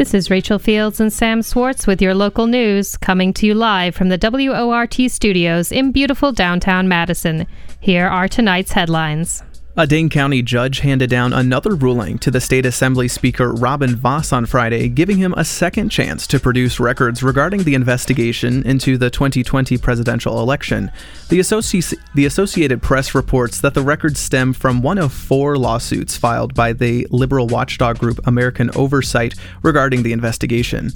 [0.00, 3.94] This is Rachel Fields and Sam Swartz with your local news, coming to you live
[3.94, 7.46] from the WORT studios in beautiful downtown Madison.
[7.80, 9.42] Here are tonight's headlines.
[9.76, 14.32] A Dane County judge handed down another ruling to the State Assembly Speaker Robin Vos
[14.32, 19.10] on Friday, giving him a second chance to produce records regarding the investigation into the
[19.10, 20.90] 2020 presidential election.
[21.28, 26.16] The, Associ- the Associated Press reports that the records stem from one of four lawsuits
[26.16, 30.90] filed by the liberal watchdog group American Oversight regarding the investigation.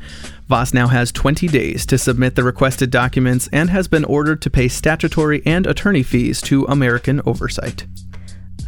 [0.48, 4.50] Vos now has 20 days to submit the requested documents and has been ordered to
[4.50, 7.86] pay statutory and attorney fees to American Oversight.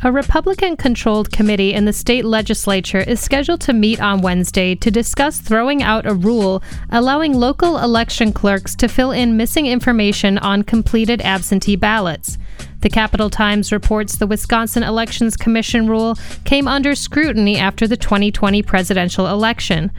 [0.03, 4.91] A Republican controlled committee in the state legislature is scheduled to meet on Wednesday to
[4.91, 10.63] discuss throwing out a rule allowing local election clerks to fill in missing information on
[10.63, 12.37] completed absentee ballots.
[12.80, 18.63] The Capital Times reports the Wisconsin Elections Commission rule came under scrutiny after the 2020
[18.63, 19.91] presidential election.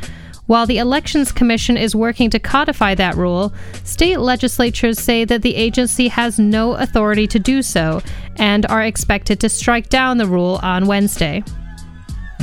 [0.48, 3.53] While the Elections Commission is working to codify that rule,
[3.84, 8.02] state legislatures say that the agency has no authority to do so
[8.38, 11.44] and are expected to strike down the rule on Wednesday.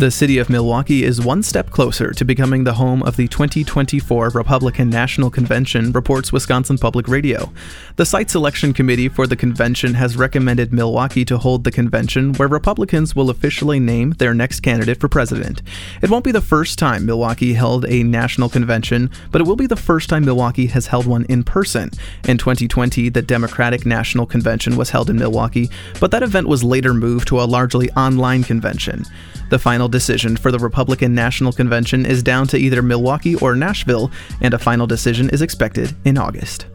[0.05, 4.33] The city of Milwaukee is one step closer to becoming the home of the 2024
[4.34, 7.50] Republican National Convention, reports Wisconsin Public Radio.
[7.96, 12.48] The site selection committee for the convention has recommended Milwaukee to hold the convention where
[12.48, 15.62] Republicans will officially name their next candidate for president.
[16.02, 19.66] It won't be the first time Milwaukee held a national convention, but it will be
[19.66, 21.91] the first time Milwaukee has held one in person.
[22.28, 26.92] In 2020, the Democratic National Convention was held in Milwaukee, but that event was later
[26.92, 29.06] moved to a largely online convention.
[29.55, 34.11] The final decision for the Republican National Convention is down to either Milwaukee or Nashville,
[34.41, 36.66] and a final decision is expected in August.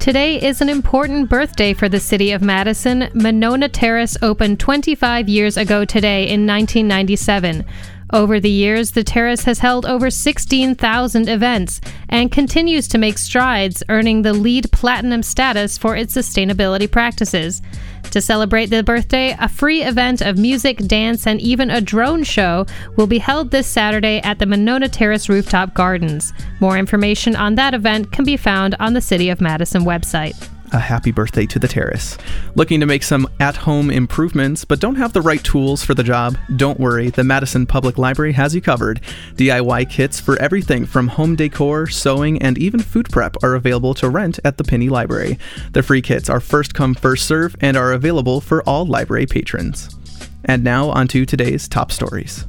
[0.00, 3.10] Today is an important birthday for the city of Madison.
[3.14, 7.64] Monona Terrace opened 25 years ago today in 1997.
[8.12, 13.82] Over the years, the terrace has held over 16,000 events and continues to make strides,
[13.88, 17.62] earning the LEED Platinum status for its sustainability practices.
[18.10, 22.66] To celebrate the birthday, a free event of music, dance, and even a drone show
[22.96, 26.32] will be held this Saturday at the Monona Terrace Rooftop Gardens.
[26.60, 30.78] More information on that event can be found on the City of Madison website a
[30.78, 32.18] happy birthday to the terrace.
[32.56, 36.02] Looking to make some at home improvements but don't have the right tools for the
[36.02, 36.36] job?
[36.56, 39.00] Don't worry, the Madison Public Library has you covered.
[39.36, 44.08] DIY kits for everything from home decor, sewing, and even food prep are available to
[44.08, 45.38] rent at the Pinney Library.
[45.72, 49.96] The free kits are first come, first serve and are available for all library patrons.
[50.44, 52.46] And now, on to today's top stories.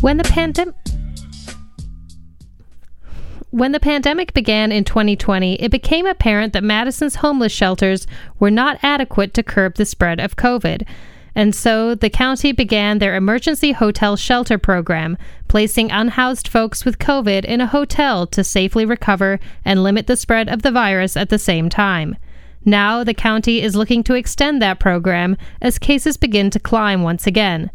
[0.00, 0.74] When the pandemic
[3.56, 8.06] when the pandemic began in 2020, it became apparent that Madison's homeless shelters
[8.38, 10.86] were not adequate to curb the spread of COVID.
[11.34, 15.16] And so the county began their emergency hotel shelter program,
[15.48, 20.50] placing unhoused folks with COVID in a hotel to safely recover and limit the spread
[20.50, 22.14] of the virus at the same time.
[22.66, 27.26] Now the county is looking to extend that program as cases begin to climb once
[27.26, 27.70] again.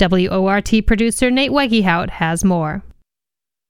[0.00, 2.82] WORT producer Nate Wegehout has more.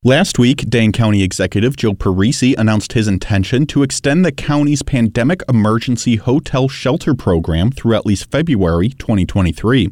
[0.07, 5.43] Last week, Dane County Executive Joe Parisi announced his intention to extend the county's pandemic
[5.49, 9.91] emergency hotel shelter program through at least February 2023.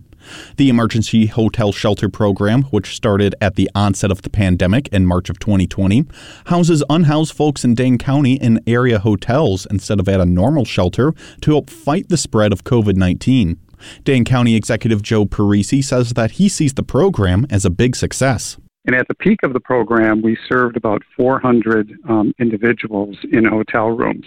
[0.57, 5.31] The Emergency Hotel Shelter Program, which started at the onset of the pandemic in March
[5.31, 6.05] of 2020,
[6.47, 11.13] houses unhoused folks in Dane County in area hotels instead of at a normal shelter
[11.41, 13.59] to help fight the spread of COVID 19.
[14.05, 18.59] Dane County Executive Joe Parisi says that he sees the program as a big success.
[18.87, 23.89] And at the peak of the program, we served about 400 um, individuals in hotel
[23.89, 24.27] rooms.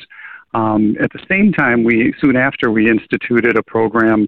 [0.53, 4.25] Um, at the same time, we soon after we instituted a program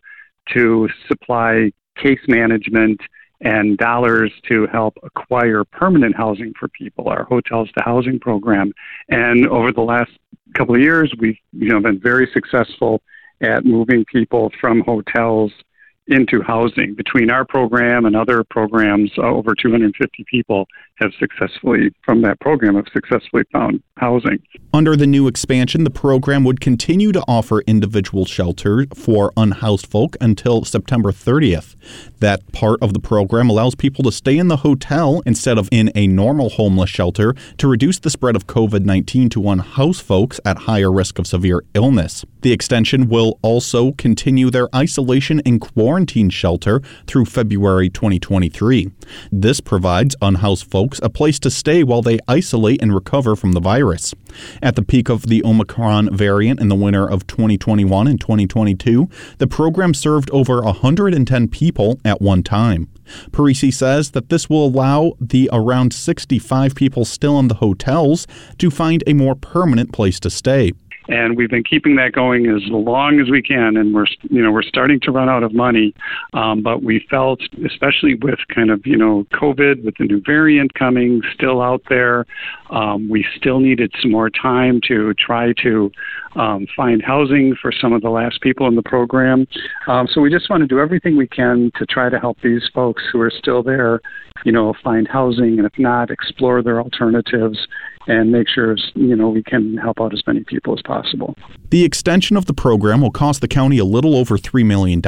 [0.53, 3.00] to supply case management
[3.41, 8.73] and dollars to help acquire permanent housing for people, our hotels to housing program.
[9.07, 10.12] And over the last
[10.56, 13.01] couple of years, we've you know been very successful
[13.42, 15.51] at moving people from hotels
[16.09, 16.94] into housing.
[16.95, 20.67] Between our program and other programs, uh, over 250 people
[21.00, 24.40] have successfully, from that program, have successfully found housing.
[24.74, 30.16] Under the new expansion, the program would continue to offer individual shelter for unhoused folk
[30.22, 31.75] until September 30th.
[32.19, 35.92] That part of the program allows people to stay in the hotel instead of in
[35.96, 40.60] a normal homeless shelter to reduce the spread of COVID 19 to unhoused folks at
[40.60, 42.25] higher risk of severe illness.
[42.42, 48.92] The extension will also continue their isolation and quarantine shelter through February 2023.
[49.31, 53.51] This provides unhoused folks folks a place to stay while they isolate and recover from
[53.51, 54.15] the virus.
[54.59, 59.07] At the peak of the Omicron variant in the winter of 2021 and 2022,
[59.38, 62.89] the program served over 110 people at one time.
[63.30, 68.25] Parisi says that this will allow the around 65 people still in the hotels
[68.57, 70.71] to find a more permanent place to stay
[71.09, 73.75] and we've been keeping that going as long as we can.
[73.75, 75.94] And we're you know we're starting to run out of money,
[76.33, 80.73] um, but we felt, especially with kind of you know COVID, with the new variant
[80.75, 82.25] coming still out there,
[82.69, 85.91] um, we still needed some more time to try to
[86.35, 89.47] um, find housing for some of the last people in the program.
[89.88, 92.69] Um, so we just want to do everything we can to try to help these
[92.73, 94.00] folks who are still there,
[94.45, 97.67] you know, find housing, and if not, explore their alternatives
[98.09, 101.35] and make sure you know we can help out as many people as possible.
[101.69, 105.01] The extension of the program will cost the county a little over $3 million,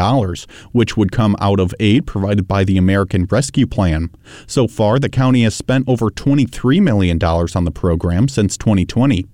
[0.72, 4.12] which would come out of aid provided by the American Rescue Plan.
[4.46, 9.26] So far, the county has spent over $23 million on the program since 2020.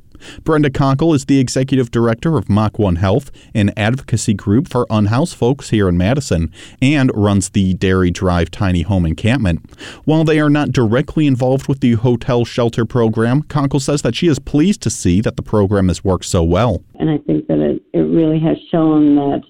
[0.43, 5.35] Brenda Konkel is the executive director of Mach 1 Health, an advocacy group for unhoused
[5.35, 9.61] folks here in Madison, and runs the Dairy Drive Tiny Home Encampment.
[10.05, 14.27] While they are not directly involved with the hotel shelter program, Konkel says that she
[14.27, 16.83] is pleased to see that the program has worked so well.
[16.99, 19.41] And I think that it, it really has shown that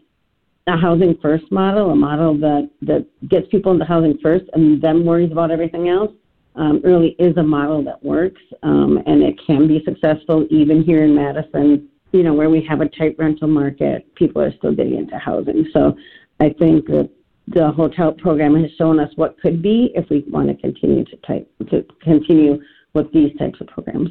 [0.68, 5.06] a housing first model, a model that, that gets people into housing first and then
[5.06, 6.12] worries about everything else,
[6.58, 11.04] um, really is a model that works um, and it can be successful even here
[11.04, 11.88] in Madison.
[12.12, 15.68] You know, where we have a tight rental market, people are still getting into housing.
[15.74, 15.96] So
[16.40, 17.10] I think that
[17.48, 21.16] the hotel program has shown us what could be if we want to continue to
[21.18, 22.62] type to continue
[22.94, 24.10] with these types of programs.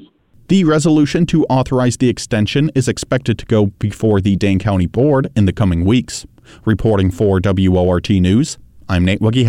[0.48, 5.30] The resolution to authorize the extension is expected to go before the Dane County Board
[5.34, 6.24] in the coming weeks.
[6.64, 8.56] Reporting for WORT News,
[8.88, 9.44] I'm Nate Wuggy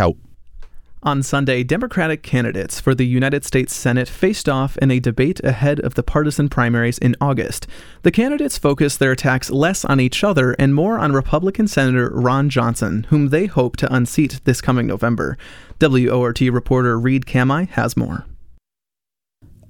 [1.07, 5.79] on Sunday, Democratic candidates for the United States Senate faced off in a debate ahead
[5.79, 7.65] of the partisan primaries in August.
[8.01, 12.49] The candidates focused their attacks less on each other and more on Republican Senator Ron
[12.49, 15.37] Johnson, whom they hope to unseat this coming November.
[15.79, 18.25] WORT reporter Reed Kamai has more.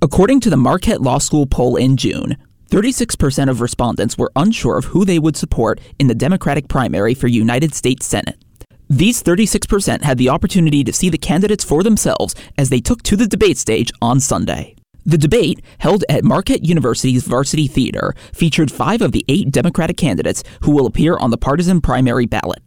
[0.02, 2.38] According to the Marquette Law School poll in June,
[2.72, 7.28] 36% of respondents were unsure of who they would support in the Democratic primary for
[7.28, 8.44] United States Senate.
[8.90, 13.18] These 36% had the opportunity to see the candidates for themselves as they took to
[13.18, 14.76] the debate stage on Sunday.
[15.06, 20.44] The debate, held at Marquette University's Varsity Theater, featured five of the eight Democratic candidates
[20.62, 22.62] who will appear on the partisan primary ballot.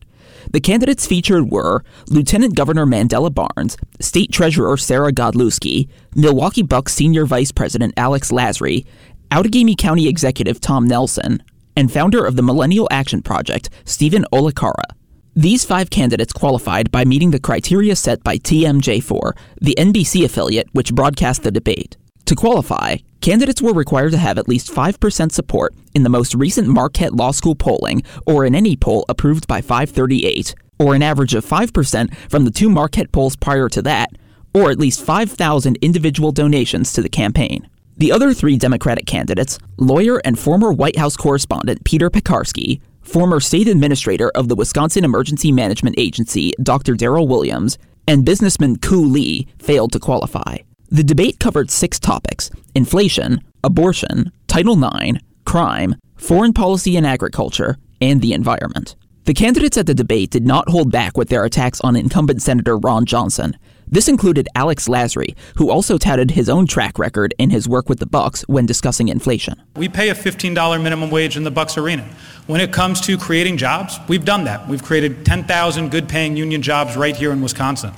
[0.52, 7.24] The candidates featured were Lieutenant Governor Mandela Barnes, State Treasurer Sarah Godlewski, Milwaukee Bucks Senior
[7.24, 8.84] Vice President Alex Lasry,
[9.30, 11.42] Outagamie County Executive Tom Nelson,
[11.76, 14.99] and founder of the Millennial Action Project, Steven Olikara.
[15.36, 20.92] These five candidates qualified by meeting the criteria set by TMJ4, the NBC affiliate which
[20.92, 21.96] broadcast the debate.
[22.24, 26.66] To qualify, candidates were required to have at least 5% support in the most recent
[26.66, 31.46] Marquette Law School polling or in any poll approved by 538, or an average of
[31.46, 34.10] 5% from the two Marquette polls prior to that,
[34.52, 37.68] or at least 5,000 individual donations to the campaign.
[37.96, 43.68] The other three Democratic candidates, lawyer and former White House correspondent Peter Peckarsky, former state
[43.68, 46.94] administrator of the Wisconsin Emergency Management Agency, Dr.
[46.94, 50.58] Darrell Williams, and businessman Kou Lee failed to qualify.
[50.88, 58.20] The debate covered six topics inflation, abortion, Title IX, crime, foreign policy and agriculture, and
[58.20, 58.96] the environment.
[59.24, 62.76] The candidates at the debate did not hold back with their attacks on incumbent Senator
[62.78, 63.56] Ron Johnson.
[63.92, 67.98] This included Alex Lasry, who also touted his own track record in his work with
[67.98, 69.60] the Bucks when discussing inflation.
[69.74, 72.08] We pay a $15 minimum wage in the Bucks arena.
[72.46, 74.68] When it comes to creating jobs, we've done that.
[74.68, 77.92] We've created 10,000 good-paying union jobs right here in Wisconsin.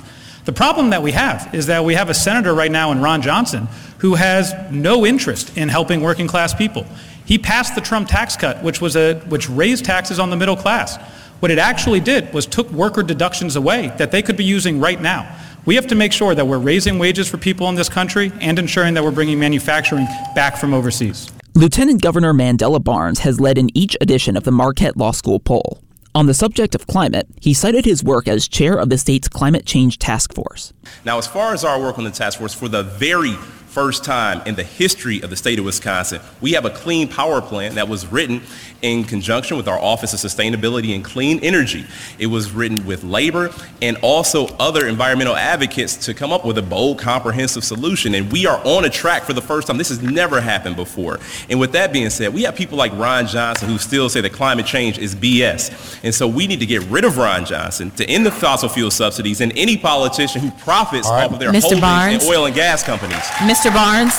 [0.46, 3.20] The problem that we have is that we have a senator right now in Ron
[3.20, 3.68] Johnson
[3.98, 6.86] who has no interest in helping working class people.
[7.26, 10.56] He passed the Trump tax cut, which was a which raised taxes on the middle
[10.56, 10.96] class.
[11.40, 15.00] What it actually did was took worker deductions away that they could be using right
[15.00, 15.36] now.
[15.64, 18.58] We have to make sure that we're raising wages for people in this country and
[18.58, 21.30] ensuring that we're bringing manufacturing back from overseas.
[21.54, 25.78] Lieutenant Governor Mandela Barnes has led in each edition of the Marquette Law School poll.
[26.16, 29.64] On the subject of climate, he cited his work as chair of the state's climate
[29.64, 30.72] change task force.
[31.04, 33.36] Now, as far as our work on the task force, for the very
[33.72, 37.40] first time in the history of the state of Wisconsin, we have a clean power
[37.40, 38.42] plan that was written
[38.82, 41.86] in conjunction with our Office of Sustainability and Clean Energy.
[42.18, 43.50] It was written with labor
[43.80, 48.14] and also other environmental advocates to come up with a bold, comprehensive solution.
[48.14, 49.78] And we are on a track for the first time.
[49.78, 51.20] This has never happened before.
[51.48, 54.32] And with that being said, we have people like Ron Johnson who still say that
[54.32, 56.00] climate change is BS.
[56.02, 58.90] And so we need to get rid of Ron Johnson to end the fossil fuel
[58.90, 61.24] subsidies and any politician who profits right.
[61.24, 61.60] off of their Mr.
[61.60, 62.24] holdings Barnes.
[62.24, 63.22] in oil and gas companies.
[63.38, 63.61] Mr.
[63.70, 64.14] Barnes.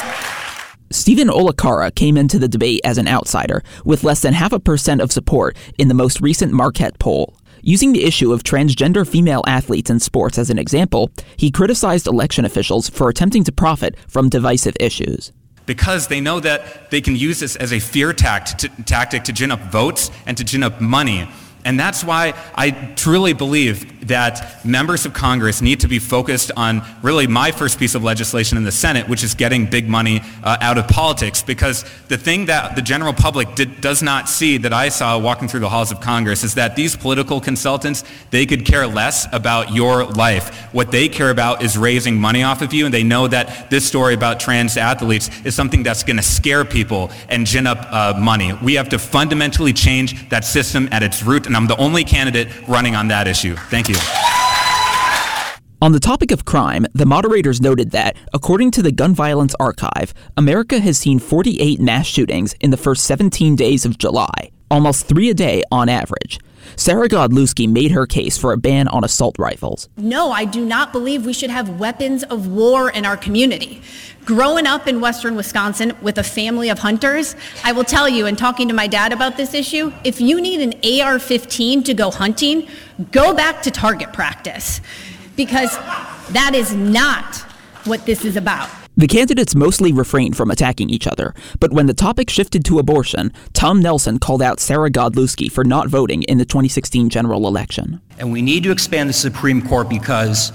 [0.92, 5.02] Steven Olikara came into the debate as an outsider, with less than half a percent
[5.02, 7.36] of support in the most recent Marquette poll.
[7.62, 12.46] Using the issue of transgender female athletes in sports as an example, he criticized election
[12.46, 15.32] officials for attempting to profit from divisive issues
[15.66, 19.34] because they know that they can use this as a fear tact to, tactic to
[19.34, 21.28] gin up votes and to gin up money.
[21.66, 26.82] And that's why I truly believe that members of Congress need to be focused on
[27.02, 30.58] really my first piece of legislation in the Senate, which is getting big money uh,
[30.60, 31.42] out of politics.
[31.42, 35.48] Because the thing that the general public did, does not see that I saw walking
[35.48, 39.72] through the halls of Congress is that these political consultants, they could care less about
[39.72, 40.74] your life.
[40.74, 43.86] What they care about is raising money off of you, and they know that this
[43.86, 48.20] story about trans athletes is something that's going to scare people and gin up uh,
[48.20, 48.54] money.
[48.54, 52.48] We have to fundamentally change that system at its root and I'm the only candidate
[52.68, 53.56] running on that issue.
[53.70, 53.96] Thank you.
[55.84, 60.16] On the topic of crime, the moderators noted that, according to the Gun Violence Archive,
[60.36, 65.30] America has seen 48 mass shootings in the first 17 days of July, almost three
[65.30, 66.40] a day on average.
[66.76, 69.90] Sarah Godlewski made her case for a ban on assault rifles.
[69.98, 73.82] No, I do not believe we should have weapons of war in our community.
[74.26, 78.38] Growing up in western Wisconsin with a family of hunters, I will tell you, in
[78.38, 82.10] talking to my dad about this issue, if you need an AR 15 to go
[82.10, 82.68] hunting,
[83.12, 84.80] go back to target practice
[85.36, 85.76] because
[86.32, 87.36] that is not
[87.86, 88.70] what this is about.
[88.96, 93.34] The candidates mostly refrained from attacking each other, but when the topic shifted to abortion,
[93.54, 98.02] Tom Nelson called out Sarah Godlewski for not voting in the 2016 general election.
[98.20, 100.52] And we need to expand the Supreme Court because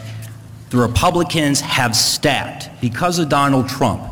[0.71, 2.69] the Republicans have stacked.
[2.81, 4.03] Because of Donald Trump,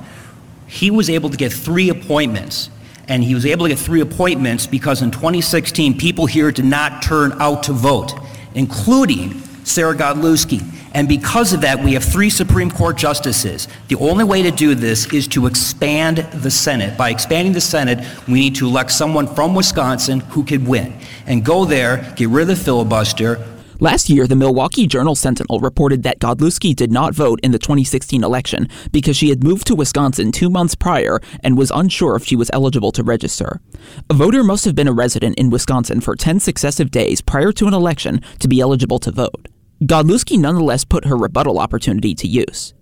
[0.67, 2.71] he was able to get three appointments.
[3.07, 7.01] And he was able to get three appointments because in 2016, people here did not
[7.01, 8.13] turn out to vote,
[8.57, 10.65] including Sarah Godlewski.
[10.97, 13.69] And because of that, we have three Supreme Court justices.
[13.89, 16.97] The only way to do this is to expand the Senate.
[16.97, 20.99] By expanding the Senate, we need to elect someone from Wisconsin who could win.
[21.27, 23.45] And go there, get rid of the filibuster,
[23.79, 28.25] Last year, the Milwaukee Journal Sentinel reported that Godlewski did not vote in the 2016
[28.25, 32.37] election because she had moved to Wisconsin two months prior and was unsure if she
[32.37, 33.61] was eligible to register.
[34.09, 37.67] A voter must have been a resident in Wisconsin for 10 successive days prior to
[37.67, 39.47] an election to be eligible to vote.
[39.83, 42.73] Godlewski nonetheless put her rebuttal opportunity to use.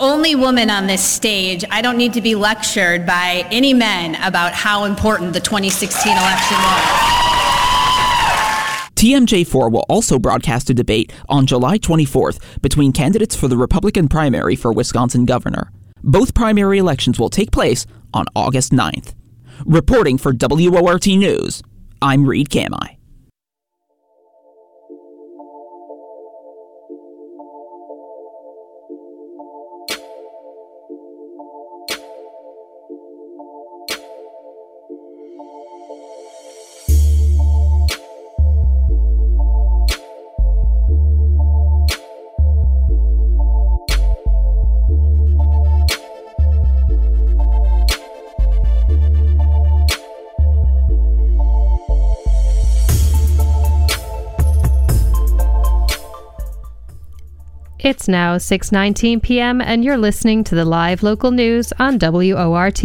[0.00, 4.52] Only woman on this stage, I don't need to be lectured by any men about
[4.52, 7.20] how important the 2016 election was.
[8.96, 14.56] TMJ4 will also broadcast a debate on July 24th between candidates for the Republican primary
[14.56, 15.70] for Wisconsin governor.
[16.02, 19.14] Both primary elections will take place on August 9th.
[19.64, 21.62] Reporting for WORT News,
[22.02, 22.99] I'm Reed Kamai.
[57.90, 59.60] It's now 6:19 p.m.
[59.60, 62.84] and you're listening to the live local news on WORT.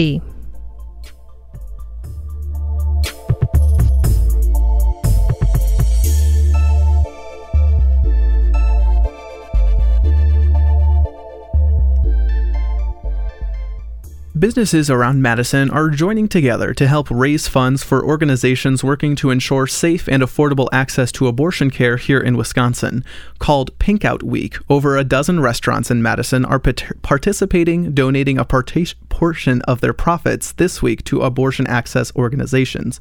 [14.37, 19.65] Businesses around Madison are joining together to help raise funds for organizations working to ensure
[19.65, 23.05] safe and affordable access to abortion care here in Wisconsin.
[23.39, 29.61] Called Pink Out Week, over a dozen restaurants in Madison are participating, donating a portion
[29.61, 32.99] of their profits this week to abortion access organizations.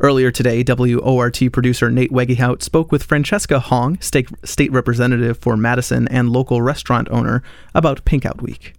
[0.00, 6.08] Earlier today, WORT producer Nate Wegehout spoke with Francesca Hong, state, state representative for Madison
[6.08, 7.40] and local restaurant owner,
[7.72, 8.74] about Pink Out Week.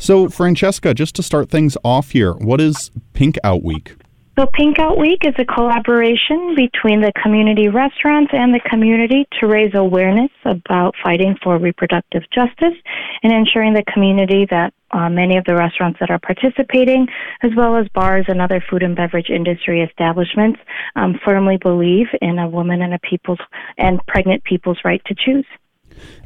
[0.00, 3.96] So, Francesca, just to start things off here, what is Pink Out Week?
[4.38, 9.46] So, Pink Out Week is a collaboration between the community restaurants and the community to
[9.46, 12.80] raise awareness about fighting for reproductive justice
[13.22, 17.06] and ensuring the community that uh, many of the restaurants that are participating,
[17.42, 20.58] as well as bars and other food and beverage industry establishments,
[20.96, 23.38] um, firmly believe in a woman and a people's
[23.76, 25.44] and pregnant people's right to choose.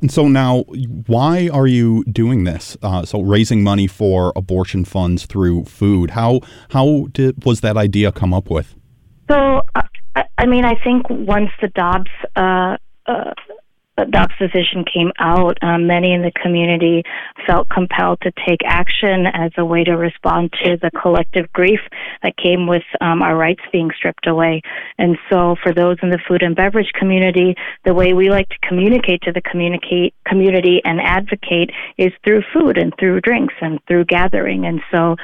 [0.01, 0.63] And so now,
[1.07, 2.77] why are you doing this?
[2.83, 6.11] Uh, so raising money for abortion funds through food.
[6.11, 6.41] How
[6.71, 8.75] how did was that idea come up with?
[9.31, 12.77] So, uh, I mean, I think once the Dobbs uh,
[13.07, 13.33] uh
[13.97, 17.05] Dobbs decision came out, um, many in the community
[17.47, 21.81] felt compelled to take action as a way to respond to the collective grief
[22.23, 24.63] that came with um, our rights being stripped away.
[24.99, 28.59] And so, for those in the food and beverage community, the way we like to
[28.67, 34.07] communicate to the communicate community and advocate is through food and through drinks and through
[34.07, 34.67] gathering.
[34.67, 35.17] And so,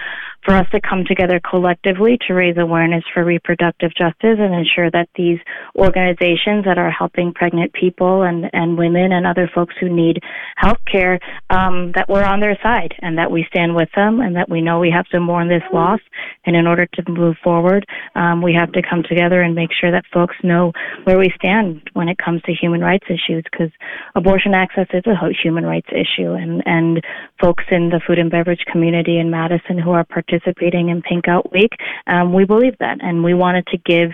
[0.44, 5.08] for us to come together collectively to raise awareness for reproductive justice and ensure that
[5.14, 5.38] these
[5.76, 10.18] organizations that are helping pregnant people and, and women and other folks who need
[10.56, 11.20] health care,
[11.50, 14.62] um, that we're on their side and that we stand with them and that we
[14.62, 16.00] know we have to mourn this loss.
[16.46, 19.90] And in order to move forward, um, we have to come together and make sure
[19.90, 20.72] that folks know
[21.04, 23.70] where we stand when it comes to human rights issues because
[24.14, 26.32] abortion access is a human rights issue.
[26.32, 27.04] And, and
[27.40, 31.28] folks in the food and beverage community in Madison who are participating participating in Pink
[31.28, 31.72] Out Week.
[32.06, 34.10] Um, we believe that, and we wanted to give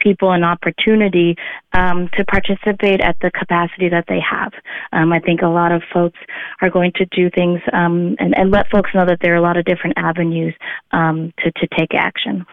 [0.00, 1.36] people an opportunity
[1.72, 4.52] um, to participate at the capacity that they have.
[4.92, 6.18] Um, I think a lot of folks
[6.62, 9.42] are going to do things um, and, and, let folks know that there are a
[9.42, 10.54] lot of different avenues
[10.92, 12.46] um, to, to take action.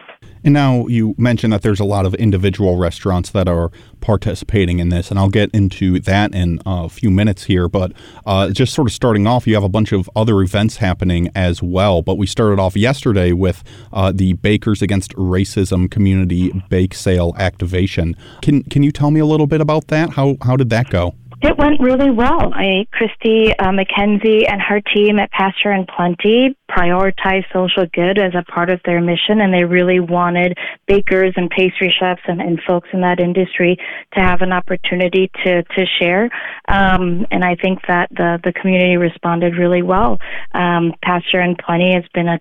[0.43, 4.89] And now you mentioned that there's a lot of individual restaurants that are participating in
[4.89, 7.67] this, and I'll get into that in a few minutes here.
[7.67, 7.93] But
[8.27, 11.63] uh, just sort of starting off, you have a bunch of other events happening as
[11.63, 12.03] well.
[12.03, 18.15] But we started off yesterday with uh, the Bakers Against Racism Community Bake Sale activation.
[18.43, 20.11] Can can you tell me a little bit about that?
[20.11, 21.15] How how did that go?
[21.41, 22.53] It went really well.
[22.53, 28.33] I, Christy uh, McKenzie and her team at Pasture and Plenty prioritized social good as
[28.35, 32.59] a part of their mission, and they really wanted bakers and pastry chefs and, and
[32.65, 33.77] folks in that industry
[34.13, 36.29] to have an opportunity to to share.
[36.67, 40.17] Um, and I think that the the community responded really well.
[40.53, 42.39] Um, Pasture and Plenty has been a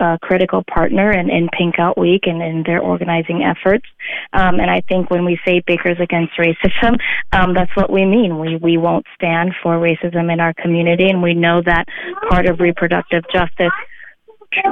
[0.00, 3.86] a critical partner in, in Pink Out Week and in their organizing efforts.
[4.32, 6.98] Um, and I think when we say Bakers Against Racism,
[7.32, 8.38] um, that's what we mean.
[8.38, 11.86] We, we won't stand for racism in our community, and we know that
[12.28, 13.72] part of reproductive justice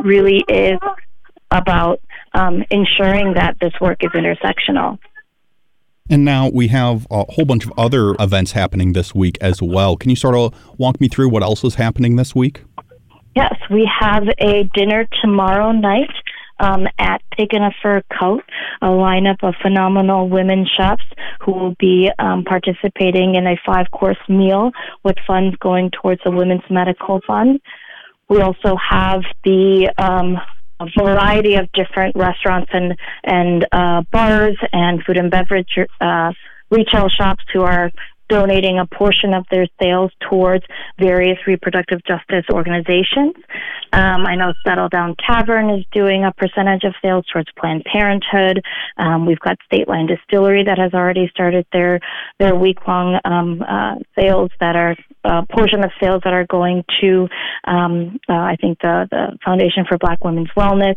[0.04, 0.78] really is
[1.50, 2.00] about
[2.34, 4.98] um, ensuring that this work is intersectional.
[6.10, 9.96] And now we have a whole bunch of other events happening this week as well.
[9.96, 12.64] Can you sort of walk me through what else is happening this week?
[13.34, 16.10] Yes, we have a dinner tomorrow night
[16.60, 18.44] um, at Pig a Fur Coat,
[18.82, 21.02] a lineup of phenomenal women chefs
[21.40, 24.70] who will be um, participating in a five course meal
[25.02, 27.60] with funds going towards the Women's Medical Fund.
[28.28, 30.38] We also have the um,
[30.80, 36.32] a variety of different restaurants and and uh, bars and food and beverage uh,
[36.70, 37.90] retail shops who are
[38.32, 40.64] donating a portion of their sales towards
[40.98, 43.34] various reproductive justice organizations.
[43.92, 48.64] Um, I know Settle Down Tavern is doing a percentage of sales towards Planned Parenthood.
[48.96, 52.00] Um, we've got State Line Distillery that has already started their
[52.40, 56.46] their week long um, uh, sales that are a uh, portion of sales that are
[56.46, 57.28] going to
[57.64, 60.96] um, uh, I think the the Foundation for Black Women's Wellness.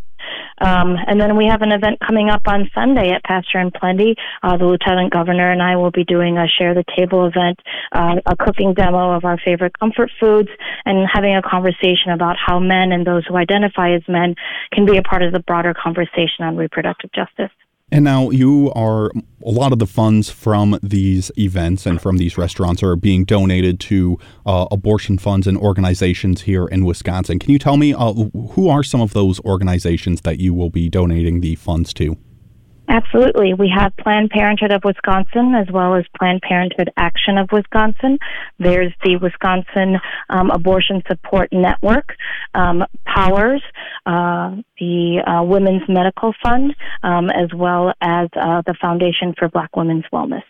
[0.59, 4.15] Um, and then we have an event coming up on Sunday at Pasture and Plenty.
[4.41, 7.59] Uh, the Lieutenant Governor and I will be doing a share the table event,
[7.91, 10.49] uh, a cooking demo of our favorite comfort foods,
[10.85, 14.35] and having a conversation about how men and those who identify as men
[14.71, 17.51] can be a part of the broader conversation on reproductive justice.
[17.91, 19.11] And now you are
[19.45, 23.79] a lot of the funds from these events and from these restaurants are being donated
[23.81, 27.37] to uh, abortion funds and organizations here in Wisconsin.
[27.37, 28.13] Can you tell me uh,
[28.51, 32.17] who are some of those organizations that you will be donating the funds to?
[32.87, 33.53] Absolutely.
[33.53, 38.19] We have Planned Parenthood of Wisconsin as well as Planned Parenthood Action of Wisconsin.
[38.59, 39.97] There's the Wisconsin
[40.29, 42.15] um, Abortion Support Network,
[42.53, 43.63] um, Powers,
[44.05, 49.75] uh, the uh, Women's Medical Fund, um, as well as uh, the Foundation for Black
[49.75, 50.43] Women's Wellness.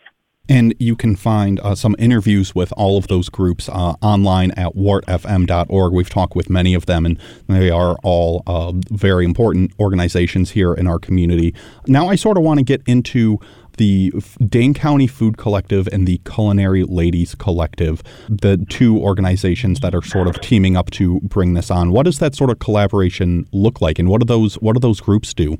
[0.47, 4.75] And you can find uh, some interviews with all of those groups uh, online at
[4.75, 5.93] wortfm.org.
[5.93, 10.73] We've talked with many of them, and they are all uh, very important organizations here
[10.73, 11.53] in our community.
[11.87, 13.39] Now, I sort of want to get into
[13.77, 14.13] the
[14.47, 20.27] Dane County Food Collective and the Culinary Ladies Collective, the two organizations that are sort
[20.27, 21.91] of teaming up to bring this on.
[21.91, 25.01] What does that sort of collaboration look like, and what do those what do those
[25.01, 25.57] groups do?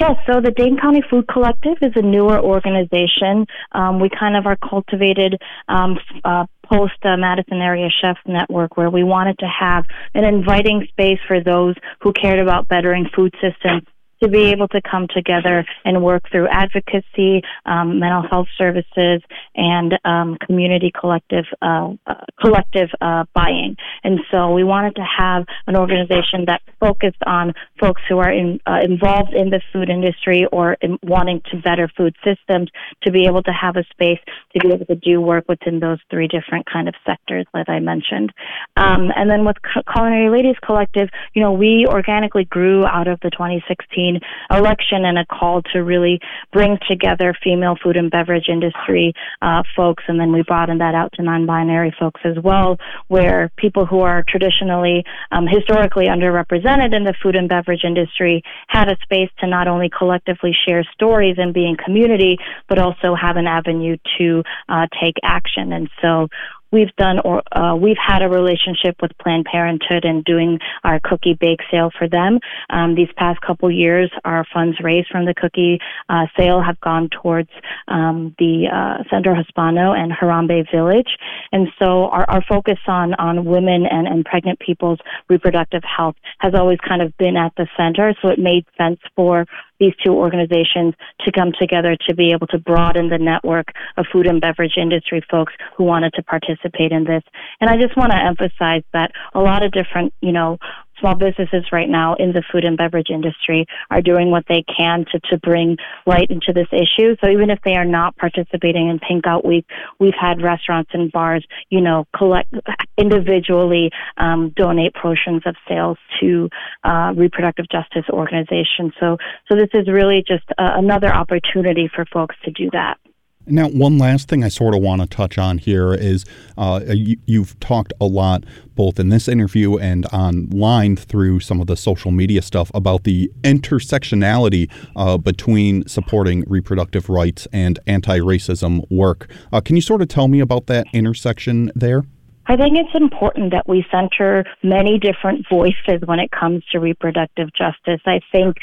[0.00, 3.46] Yes, so the Dane County Food Collective is a newer organization.
[3.72, 8.90] Um, we kind of are cultivated um, uh, post uh, Madison Area Chefs Network, where
[8.90, 13.82] we wanted to have an inviting space for those who cared about bettering food systems
[14.22, 19.22] to be able to come together and work through advocacy, um, mental health services,
[19.54, 23.76] and um, community collective uh, uh, collective uh, buying.
[24.04, 28.60] And so we wanted to have an organization that focused on folks who are in,
[28.66, 32.70] uh, involved in the food industry or in wanting to better food systems
[33.02, 34.18] to be able to have a space
[34.52, 37.80] to be able to do work within those three different kind of sectors that I
[37.80, 38.32] mentioned.
[38.76, 39.56] Um, and then with
[39.92, 44.11] Culinary Ladies Collective, you know, we organically grew out of the 2016
[44.50, 46.20] election and a call to really
[46.52, 50.04] bring together female food and beverage industry uh, folks.
[50.08, 54.00] And then we broadened that out to non binary folks as well, where people who
[54.00, 59.46] are traditionally, um, historically underrepresented in the food and beverage industry had a space to
[59.46, 64.42] not only collectively share stories and be in community, but also have an avenue to
[64.68, 65.72] uh, take action.
[65.72, 66.28] And so
[66.72, 71.34] we've done or uh, we've had a relationship with Planned Parenthood and doing our cookie
[71.38, 72.40] bake sale for them.
[72.70, 77.10] Um, these past couple years, our funds raised from the cookie uh, sale have gone
[77.10, 77.50] towards
[77.88, 81.18] um, the uh, Centro Hispano and Harambee Village,
[81.52, 86.54] and so our, our focus on on women and, and pregnant people's reproductive health has
[86.54, 88.14] always kind of been at the center.
[88.22, 89.46] So it made sense for
[89.82, 93.66] these two organizations to come together to be able to broaden the network
[93.96, 97.24] of food and beverage industry folks who wanted to participate in this.
[97.60, 100.58] And I just want to emphasize that a lot of different, you know,
[101.02, 105.04] small businesses right now in the food and beverage industry are doing what they can
[105.10, 107.16] to, to bring light into this issue.
[107.22, 109.66] So even if they are not participating in Pink Out Week,
[109.98, 112.54] we've had restaurants and bars, you know, collect
[112.96, 116.48] individually um, donate portions of sales to
[116.84, 118.92] uh, reproductive justice organizations.
[119.00, 119.18] So
[119.50, 122.98] so this is really just uh, another opportunity for folks to do that.
[123.46, 126.24] Now, one last thing I sort of want to touch on here is
[126.56, 128.44] uh, you, have talked a lot,
[128.76, 133.30] both in this interview and online through some of the social media stuff, about the
[133.42, 139.28] intersectionality uh, between supporting reproductive rights and anti racism work.
[139.52, 142.04] Uh, can you sort of tell me about that intersection there?
[142.46, 147.50] I think it's important that we center many different voices when it comes to reproductive
[147.54, 148.00] justice.
[148.04, 148.56] I think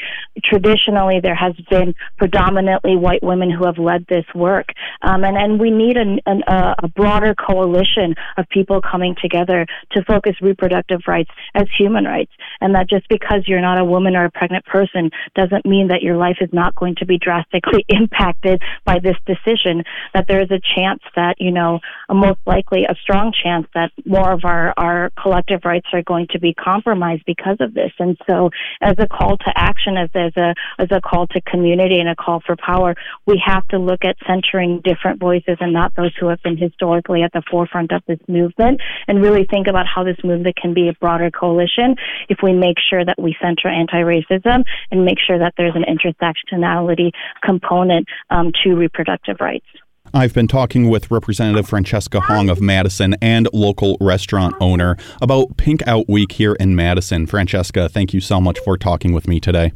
[0.44, 4.68] traditionally there has been predominantly white women who have led this work,
[5.00, 10.04] um, and and we need an, an, a broader coalition of people coming together to
[10.04, 14.26] focus reproductive rights as human rights, and that just because you're not a woman or
[14.26, 18.60] a pregnant person doesn't mean that your life is not going to be drastically impacted
[18.84, 19.84] by this decision.
[20.12, 23.90] That there is a chance that you know, a most likely a strong chance that
[24.04, 27.92] more of our, our collective rights are going to be compromised because of this.
[27.98, 31.98] And so, as a call to action, as, as, a, as a call to community
[31.98, 32.94] and a call for power,
[33.26, 37.22] we have to look at centering different voices and not those who have been historically
[37.22, 40.88] at the forefront of this movement and really think about how this movement can be
[40.88, 41.96] a broader coalition
[42.28, 45.84] if we make sure that we center anti racism and make sure that there's an
[45.84, 47.10] intersectionality
[47.42, 49.66] component um, to reproductive rights.
[50.12, 55.86] I've been talking with Representative Francesca Hong of Madison and local restaurant owner about Pink
[55.86, 57.26] Out Week here in Madison.
[57.26, 59.72] Francesca, thank you so much for talking with me today.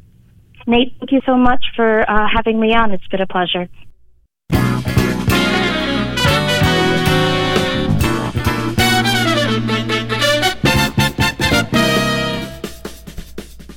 [0.66, 2.90] Nate, thank you so much for uh, having me on.
[2.90, 3.68] It's been a pleasure.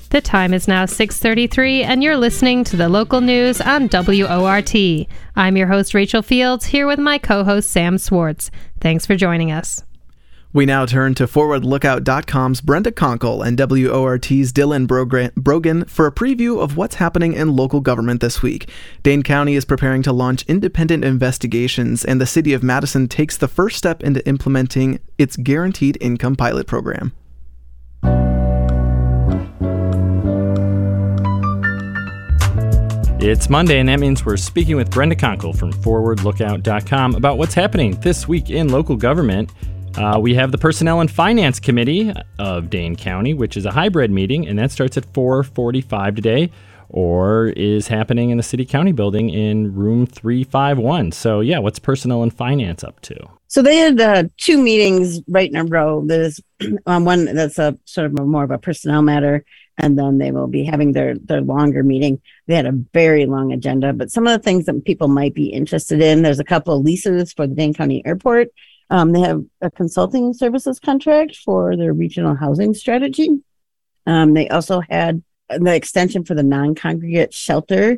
[0.09, 4.73] The time is now 6:33 and you're listening to the local news on WORT.
[5.35, 8.49] I'm your host Rachel Fields here with my co-host Sam Swartz.
[8.79, 9.83] Thanks for joining us.
[10.53, 14.87] We now turn to ForwardLookout.com's Brenda Konkel and WORT's Dylan
[15.35, 18.69] Brogan for a preview of what's happening in local government this week.
[19.03, 23.49] Dane County is preparing to launch independent investigations, and the City of Madison takes the
[23.49, 27.11] first step into implementing its Guaranteed Income Pilot Program.
[33.27, 37.99] It's Monday, and that means we're speaking with Brenda Konkel from ForwardLookout.com about what's happening
[37.99, 39.51] this week in local government.
[39.97, 44.11] Uh, we have the Personnel and Finance Committee of Dane County, which is a hybrid
[44.11, 46.51] meeting, and that starts at 4:45 today,
[46.87, 51.11] or is happening in the City County Building in Room 351.
[51.11, 53.17] So, yeah, what's Personnel and Finance up to?
[53.49, 56.01] So they had uh, two meetings right in a row.
[56.05, 56.39] There's
[56.85, 59.43] um, one that's a sort of a, more of a personnel matter,
[59.77, 62.21] and then they will be having their their longer meeting.
[62.47, 65.47] They had a very long agenda, but some of the things that people might be
[65.47, 66.21] interested in.
[66.21, 68.49] There's a couple of leases for the Dane County Airport.
[68.89, 73.29] Um, they have a consulting services contract for their regional housing strategy.
[74.05, 77.97] Um, they also had the extension for the non-congregate shelter,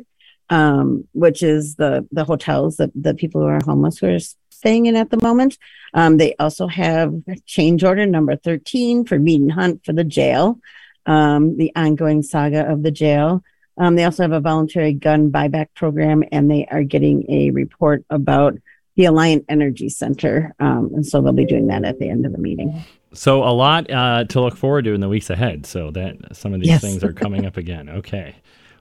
[0.50, 4.18] um, which is the the hotels that the people who are homeless are
[4.50, 5.56] staying in at the moment.
[5.94, 7.14] Um, they also have
[7.46, 10.60] change order number 13 for Mead and Hunt for the jail,
[11.06, 13.42] um, the ongoing saga of the jail.
[13.78, 18.04] Um, they also have a voluntary gun buyback program, and they are getting a report
[18.10, 18.58] about
[18.96, 20.54] the Alliant Energy Center.
[20.60, 22.82] Um, and so they'll be doing that at the end of the meeting.
[23.14, 25.66] So a lot uh, to look forward to in the weeks ahead.
[25.66, 26.80] So that some of these yes.
[26.80, 27.88] things are coming up again.
[28.00, 28.34] Okay.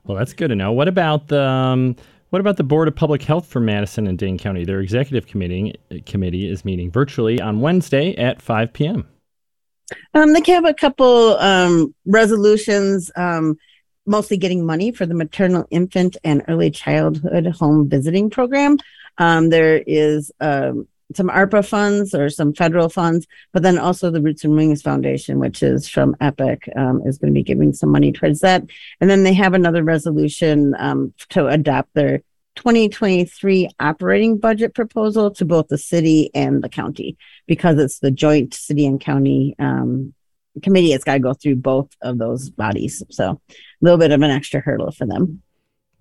[0.06, 0.72] Well, that's good to know.
[0.72, 1.96] What about the um,
[2.30, 4.64] what about the Board of Public Health for Madison and Dane County?
[4.64, 9.08] Their executive committee committee is meeting virtually on Wednesday at 5 p.m.
[10.14, 13.58] Um, they have a couple um, resolutions, um,
[14.06, 18.78] mostly getting money for the maternal, infant, and early childhood home visiting program.
[19.18, 24.22] Um, there is um, some ARPA funds or some federal funds, but then also the
[24.22, 27.90] Roots and Wings Foundation, which is from EPIC, um, is going to be giving some
[27.90, 28.64] money towards that.
[29.02, 32.22] And then they have another resolution um, to adopt their
[32.60, 37.18] 2023 operating budget proposal to both the city and the county
[37.48, 40.14] because it's the joint city and county um,
[40.62, 40.92] committee.
[40.92, 43.02] It's got to go through both of those bodies.
[43.12, 45.42] So a little bit of an extra hurdle for them.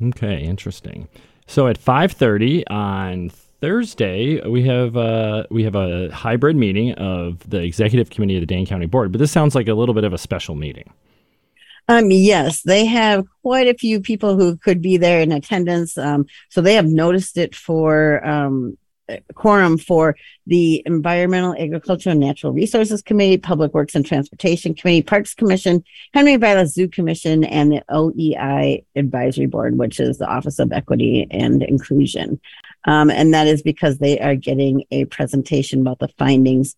[0.02, 1.06] Okay, interesting.
[1.46, 7.62] So at 5:30 on Thursday, we have uh, we have a hybrid meeting of the
[7.62, 9.12] executive committee of the Dane County Board.
[9.12, 10.92] But this sounds like a little bit of a special meeting.
[11.88, 15.96] Um, yes, they have quite a few people who could be there in attendance.
[15.96, 18.76] Um, so they have noticed it for um,
[19.34, 25.34] quorum for the Environmental, Agricultural, and Natural Resources Committee, Public Works and Transportation Committee, Parks
[25.34, 30.72] Commission, Henry Vilas Zoo Commission, and the OEI Advisory Board, which is the Office of
[30.72, 32.40] Equity and Inclusion.
[32.84, 36.76] Um, and that is because they are getting a presentation about the findings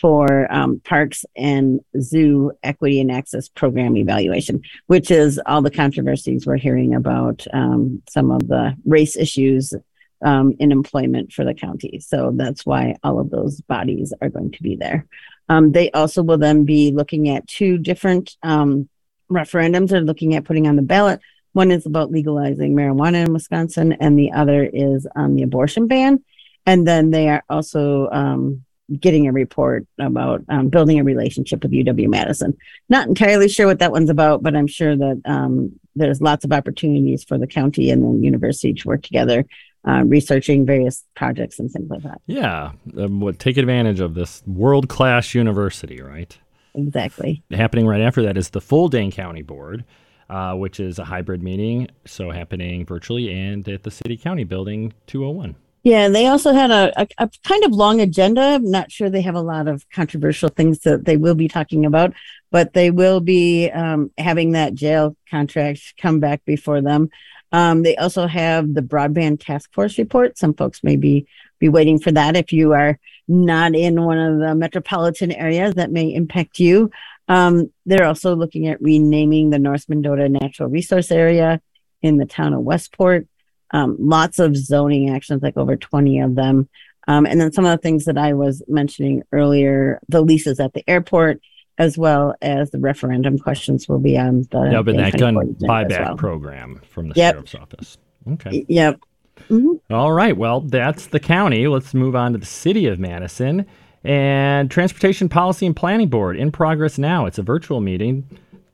[0.00, 6.46] for um, parks and zoo equity and access program evaluation, which is all the controversies
[6.46, 9.74] we're hearing about um, some of the race issues
[10.22, 12.00] um, in employment for the county.
[12.00, 15.06] So that's why all of those bodies are going to be there.
[15.48, 18.88] Um, they also will then be looking at two different um,
[19.30, 21.20] referendums they're looking at putting on the ballot.
[21.52, 26.22] One is about legalizing marijuana in Wisconsin, and the other is on the abortion ban.
[26.66, 28.64] And then they are also um,
[28.98, 32.56] getting a report about um, building a relationship with UW Madison.
[32.88, 36.52] Not entirely sure what that one's about, but I'm sure that um, there's lots of
[36.52, 39.44] opportunities for the county and the university to work together
[39.86, 42.20] uh, researching various projects and things like that.
[42.26, 46.36] Yeah, um, what take advantage of this world class university, right?
[46.74, 47.42] Exactly.
[47.50, 49.84] Happening right after that is the full Dane County Board,
[50.28, 54.92] uh, which is a hybrid meeting, so happening virtually and at the City County Building
[55.06, 55.56] 201.
[55.82, 58.42] Yeah, they also had a, a, a, kind of long agenda.
[58.42, 61.86] I'm not sure they have a lot of controversial things that they will be talking
[61.86, 62.12] about,
[62.50, 67.08] but they will be um, having that jail contract come back before them.
[67.52, 70.36] Um, they also have the broadband task force report.
[70.36, 71.26] Some folks may be,
[71.58, 72.36] be waiting for that.
[72.36, 76.90] If you are not in one of the metropolitan areas, that may impact you.
[77.26, 81.60] Um, they're also looking at renaming the North Mendota Natural Resource Area
[82.02, 83.26] in the town of Westport.
[83.72, 86.68] Um, lots of zoning actions, like over 20 of them.
[87.08, 90.74] Um, and then some of the things that I was mentioning earlier, the leases at
[90.74, 91.40] the airport,
[91.78, 96.04] as well as the referendum questions will be on the yeah, but that gun buyback
[96.04, 96.16] well.
[96.16, 97.34] program from the yep.
[97.34, 97.98] sheriff's office.
[98.32, 98.66] Okay.
[98.68, 99.00] Yep.
[99.48, 99.92] Mm-hmm.
[99.92, 100.36] All right.
[100.36, 101.66] Well, that's the county.
[101.66, 103.66] Let's move on to the city of Madison
[104.04, 107.26] and Transportation Policy and Planning Board in progress now.
[107.26, 108.28] It's a virtual meeting.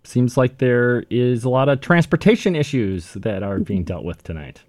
[0.04, 4.62] Seems like there is a lot of transportation issues that are being dealt with tonight.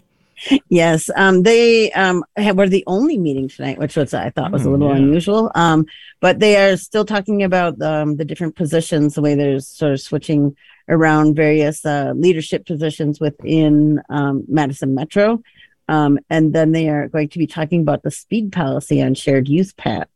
[0.69, 2.23] Yes, um, they um,
[2.53, 4.97] were the only meeting tonight, which was I thought was a hmm, little yeah.
[4.97, 5.51] unusual.
[5.55, 5.85] Um,
[6.19, 10.01] but they are still talking about um, the different positions, the way they're sort of
[10.01, 10.55] switching
[10.89, 15.41] around various uh, leadership positions within um, Madison Metro.
[15.89, 19.47] Um, and then they are going to be talking about the speed policy on shared
[19.47, 20.07] use path,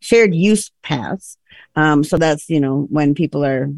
[0.00, 1.38] shared use paths.
[1.74, 3.70] so that's you know when people are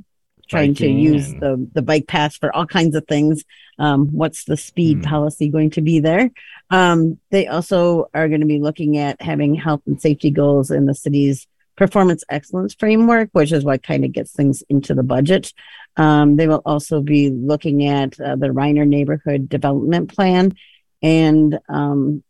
[0.48, 3.44] trying to use the, the bike path for all kinds of things.
[3.78, 5.04] Um, what's the speed mm.
[5.04, 6.30] policy going to be there?
[6.70, 10.86] Um, they also are going to be looking at having health and safety goals in
[10.86, 15.52] the city's performance excellence framework, which is what kind of gets things into the budget.
[15.96, 20.56] Um, they will also be looking at uh, the Reiner neighborhood development plan
[21.02, 22.24] and um,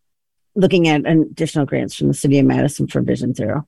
[0.55, 3.67] looking at additional grants from the city of Madison for Vision Zero.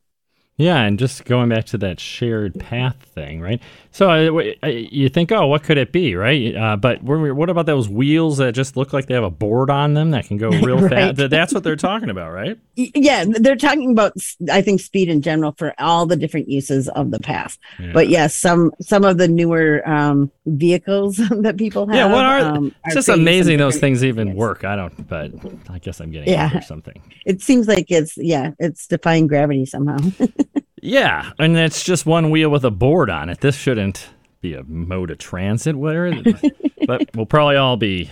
[0.60, 3.62] Yeah, and just going back to that shared path thing, right?
[3.92, 6.54] So uh, you think, oh, what could it be, right?
[6.54, 9.94] Uh, but what about those wheels that just look like they have a board on
[9.94, 11.16] them that can go real right.
[11.16, 11.30] fast?
[11.30, 12.58] That's what they're talking about, right?
[12.76, 14.12] Yeah, they're talking about,
[14.50, 17.58] I think, speed in general for all the different uses of the path.
[17.78, 17.92] Yeah.
[17.92, 21.96] But yes, yeah, some some of the newer um, vehicles that people have.
[21.96, 22.40] Yeah, what are?
[22.40, 24.64] Um, it's just amazing those things even work.
[24.64, 25.32] I don't, but
[25.68, 26.56] I guess I'm getting yeah.
[26.56, 27.02] or something.
[27.24, 29.98] It seems like it's yeah, it's defying gravity somehow.
[30.80, 33.40] Yeah, and it's just one wheel with a board on it.
[33.40, 34.08] This shouldn't
[34.40, 35.76] be a mode of transit.
[35.76, 36.12] Where,
[36.86, 38.10] but we'll probably all be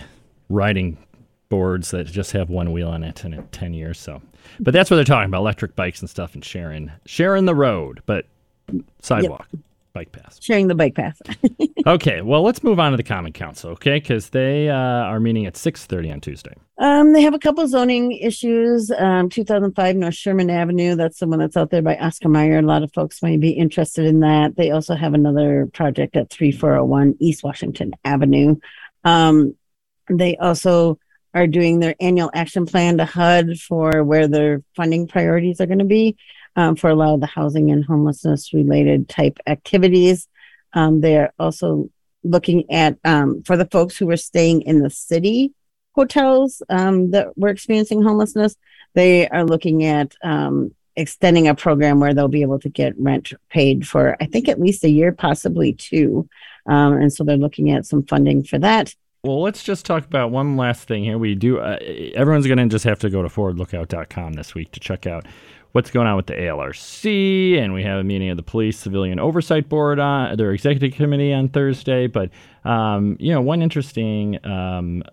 [0.49, 0.97] riding
[1.49, 3.99] boards that just have one wheel on it in 10 years.
[3.99, 4.21] So,
[4.59, 8.01] but that's what they're talking about: electric bikes and stuff, and sharing sharing the road,
[8.05, 8.25] but
[9.01, 9.47] sidewalk.
[9.51, 9.63] Yep
[9.99, 10.39] bike path.
[10.41, 11.21] Sharing the bike path.
[11.85, 13.99] okay, well, let's move on to the Common Council, okay?
[13.99, 16.53] Because they uh, are meeting at 6.30 on Tuesday.
[16.77, 18.91] Um, they have a couple zoning issues.
[18.91, 22.59] Um, 2005 North Sherman Avenue, that's the one that's out there by Oscar Mayer.
[22.59, 24.55] A lot of folks might be interested in that.
[24.55, 28.55] They also have another project at 3401 East Washington Avenue.
[29.03, 29.57] Um,
[30.09, 30.97] they also
[31.33, 35.79] are doing their annual action plan to HUD for where their funding priorities are going
[35.79, 36.15] to be
[36.55, 40.27] um, for a lot of the housing and homelessness related type activities.
[40.73, 41.89] Um, they're also
[42.23, 45.53] looking at um, for the folks who are staying in the city
[45.95, 48.55] hotels um, that were experiencing homelessness.
[48.93, 53.33] They are looking at um, extending a program where they'll be able to get rent
[53.49, 56.27] paid for, I think, at least a year, possibly two.
[56.65, 58.93] Um, and so they're looking at some funding for that.
[59.23, 61.17] Well, let's just talk about one last thing here.
[61.17, 61.59] We do.
[61.59, 61.77] Uh,
[62.15, 65.25] everyone's going to just have to go to forwardlookout.com this week to check out
[65.71, 69.19] what's going on with the ALRC, and we have a meeting of the Police Civilian
[69.19, 72.07] Oversight Board on their executive committee on Thursday.
[72.07, 72.31] But
[72.63, 75.03] um, you know, one interesting um,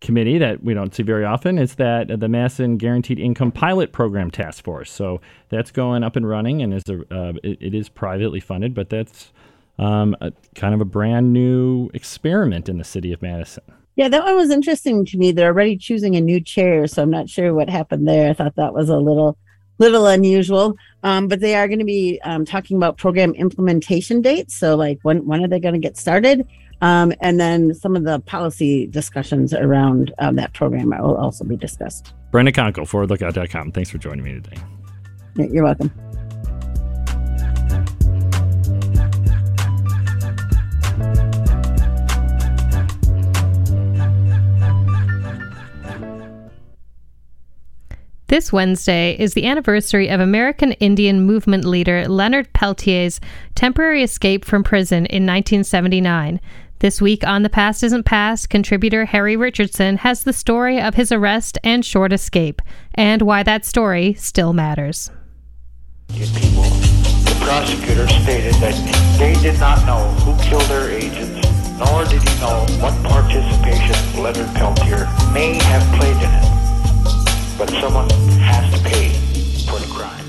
[0.00, 4.30] committee that we don't see very often is that the MASN Guaranteed Income Pilot Program
[4.30, 4.90] Task Force.
[4.90, 8.74] So that's going up and running, and is a, uh, it, it is privately funded,
[8.74, 9.32] but that's
[9.78, 13.64] um, a, kind of a brand new experiment in the city of Madison.
[13.94, 15.32] Yeah, that one was interesting to me.
[15.32, 18.30] They're already choosing a new chair, so I'm not sure what happened there.
[18.30, 19.36] I thought that was a little
[19.82, 20.76] little unusual.
[21.02, 24.54] Um, but they are going to be um, talking about program implementation dates.
[24.54, 26.46] So, like, when when are they going to get started?
[26.80, 31.56] Um, and then some of the policy discussions around um, that program will also be
[31.56, 32.12] discussed.
[32.32, 33.70] Brenda Konkel, forwardlookout.com.
[33.72, 34.56] Thanks for joining me today.
[35.36, 35.92] You're welcome.
[48.32, 53.20] This Wednesday is the anniversary of American Indian movement leader Leonard Peltier's
[53.54, 56.40] temporary escape from prison in 1979.
[56.78, 61.12] This week on The Past Isn't Past, contributor Harry Richardson has the story of his
[61.12, 62.62] arrest and short escape,
[62.94, 65.10] and why that story still matters.
[66.08, 66.62] People.
[67.28, 71.46] The prosecutor stated that they did not know who killed their agents,
[71.78, 76.51] nor did he know what participation Leonard Peltier may have played in it
[77.58, 78.08] but someone
[78.40, 79.10] has to pay
[79.66, 80.24] for the crime.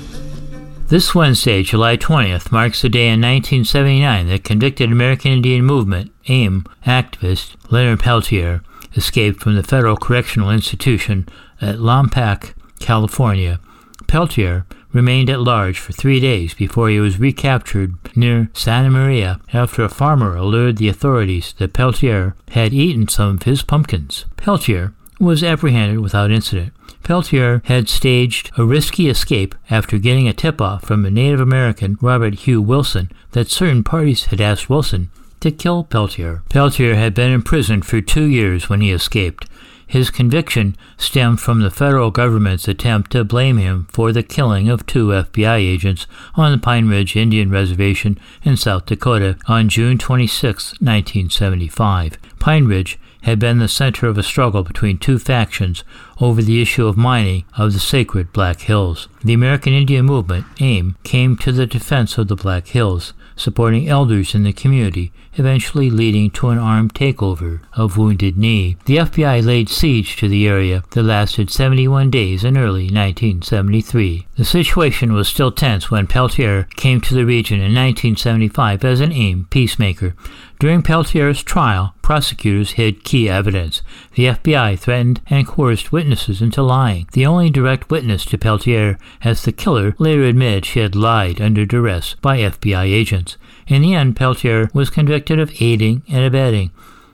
[0.88, 6.64] This Wednesday, July 20th, marks the day in 1979 that convicted American Indian Movement, AIM,
[6.86, 8.62] activist Leonard Peltier
[8.94, 11.28] escaped from the Federal Correctional Institution
[11.60, 13.60] at Lompoc, California.
[14.06, 19.82] Peltier remained at large for three days before he was recaptured near Santa Maria after
[19.82, 24.24] a farmer alerted the authorities that Peltier had eaten some of his pumpkins.
[24.36, 26.72] Peltier was apprehended without incident.
[27.04, 31.98] Peltier had staged a risky escape after getting a tip off from a Native American,
[32.00, 36.42] Robert Hugh Wilson, that certain parties had asked Wilson to kill Peltier.
[36.48, 39.46] Peltier had been imprisoned for two years when he escaped.
[39.86, 44.86] His conviction stemmed from the federal government's attempt to blame him for the killing of
[44.86, 50.80] two FBI agents on the Pine Ridge Indian Reservation in South Dakota on June 26,
[50.80, 52.16] 1975.
[52.38, 55.82] Pine Ridge had been the center of a struggle between two factions
[56.20, 59.08] over the issue of mining of the sacred Black Hills.
[59.22, 64.34] The American Indian Movement, AIM, came to the defense of the Black Hills, supporting elders
[64.34, 68.76] in the community, eventually leading to an armed takeover of Wounded Knee.
[68.84, 74.26] The FBI laid siege to the area that lasted 71 days in early 1973.
[74.36, 79.12] The situation was still tense when Peltier came to the region in 1975 as an
[79.12, 80.14] AIM peacemaker.
[80.60, 83.82] During Peltier's trial, prosecutors hid key evidence.
[84.14, 87.08] The FBI threatened and coerced witnesses into lying.
[87.12, 91.66] The only direct witness to Peltier as the killer later admitted she had lied under
[91.66, 93.36] duress by FBI agents.
[93.66, 96.70] In the end, Peltier was convicted of aiding and abetting.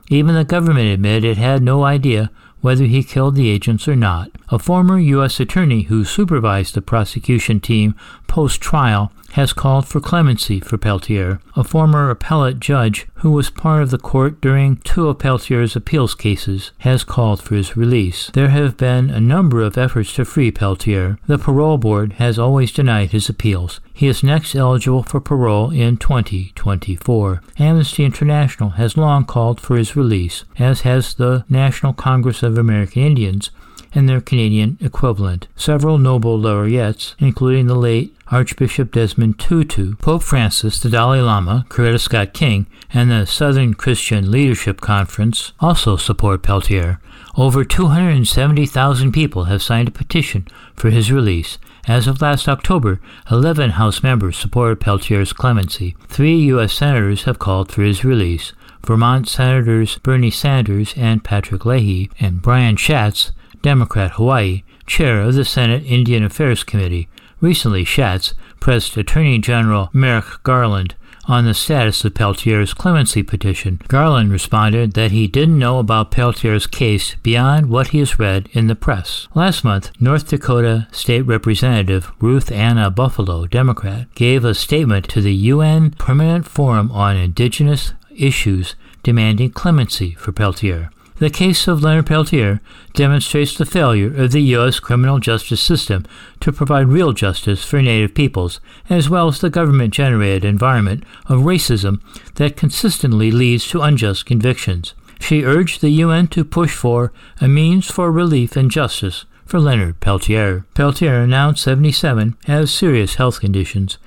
[0.09, 4.31] Even the government admitted it had no idea whether he killed the agents or not.
[4.51, 5.41] A former U.S.
[5.41, 7.95] attorney who supervised the prosecution team
[8.27, 11.41] post trial has called for clemency for Peltier.
[11.57, 16.15] A former appellate judge who was part of the court during two of Peltier's appeals
[16.15, 18.31] cases has called for his release.
[18.33, 21.19] There have been a number of efforts to free Peltier.
[21.27, 23.81] The parole board has always denied his appeals.
[23.93, 27.43] He is next eligible for parole in 2024.
[27.59, 33.03] Amnesty International has long called for his release, as has the National Congress of American
[33.03, 33.51] Indians
[33.95, 35.49] and their Canadian equivalent.
[35.57, 41.99] Several Nobel laureates, including the late Archbishop Desmond Tutu, Pope Francis, the Dalai Lama, Coretta
[41.99, 47.01] Scott King, and the Southern Christian Leadership Conference also support Peltier.
[47.37, 51.59] Over 270,000 people have signed a petition for his release.
[51.89, 55.97] As of last October, 11 House members supported Peltier's clemency.
[56.09, 56.73] Three U.S.
[56.73, 58.53] senators have called for his release.
[58.87, 63.33] Vermont Senators Bernie Sanders and Patrick Leahy, and Brian Schatz,
[63.63, 67.09] Democrat Hawaii, chair of the Senate Indian Affairs Committee.
[67.41, 70.95] Recently, Schatz pressed Attorney General Merrick Garland
[71.27, 73.81] on the status of Peltier's clemency petition.
[73.89, 78.67] Garland responded that he didn't know about Peltier's case beyond what he has read in
[78.67, 79.29] the press.
[79.35, 85.35] Last month, North Dakota State Representative Ruth Anna Buffalo, Democrat, gave a statement to the
[85.35, 90.91] UN Permanent Forum on Indigenous Issues demanding clemency for Peltier.
[91.21, 92.63] The case of Leonard Peltier
[92.95, 94.81] demonstrates the failure of the U.S.
[94.81, 96.07] criminal justice system
[96.41, 98.59] to provide real justice for Native peoples,
[98.89, 102.01] as well as the government generated environment of racism
[102.37, 104.95] that consistently leads to unjust convictions.
[105.21, 110.01] She urged the UN to push for a means for relief and justice for Leonard
[110.01, 110.65] Peltier.
[110.73, 113.99] Peltier, now 77, has serious health conditions.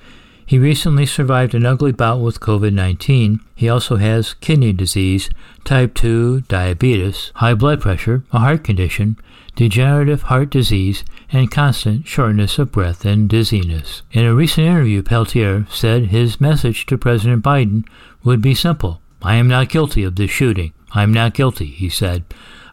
[0.46, 3.40] He recently survived an ugly bout with COVID 19.
[3.54, 5.30] He also has kidney disease,
[5.64, 9.16] type 2 diabetes, high blood pressure, a heart condition,
[9.56, 14.02] degenerative heart disease, and constant shortness of breath and dizziness.
[14.12, 17.86] In a recent interview, Peltier said his message to President Biden
[18.22, 20.74] would be simple I am not guilty of this shooting.
[20.92, 22.24] I am not guilty, he said.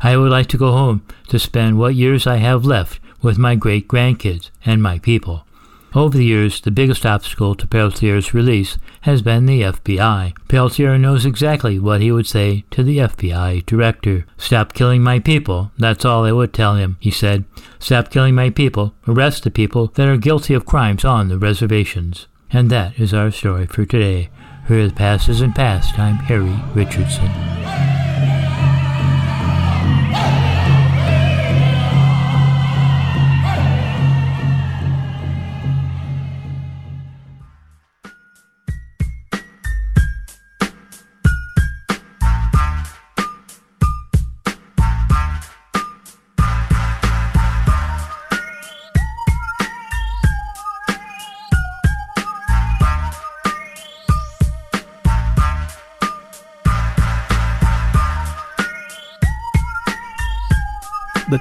[0.02, 3.56] I would like to go home to spend what years I have left with my
[3.56, 5.46] great grandkids and my people.
[5.94, 10.34] Over the years, the biggest obstacle to Peltier's release has been the FBI.
[10.48, 14.26] Peltier knows exactly what he would say to the FBI director.
[14.38, 15.72] Stop killing my people.
[15.78, 17.44] That's all I would tell him, he said.
[17.80, 18.94] Stop killing my people.
[19.06, 22.28] Arrest the people that are guilty of crimes on the reservations.
[22.52, 24.30] And that is our story for today.
[24.68, 27.71] For the past isn't past, Harry Richardson.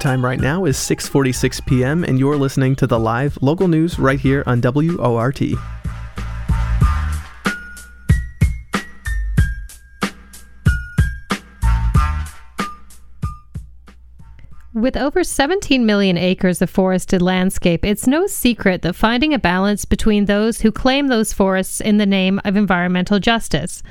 [0.01, 2.03] Time right now is 6:46 p.m.
[2.03, 5.41] and you're listening to the live local news right here on WORT.
[14.73, 19.85] With over 17 million acres of forested landscape, it's no secret that finding a balance
[19.85, 23.83] between those who claim those forests in the name of environmental justice.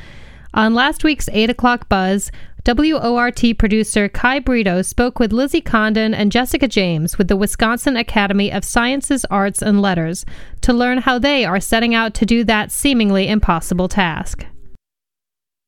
[0.53, 2.33] On last week's 8 o'clock buzz,
[2.67, 8.51] WORT producer Kai Brito spoke with Lizzie Condon and Jessica James with the Wisconsin Academy
[8.51, 10.27] of Sciences, Arts, and Letters
[10.63, 14.45] to learn how they are setting out to do that seemingly impossible task.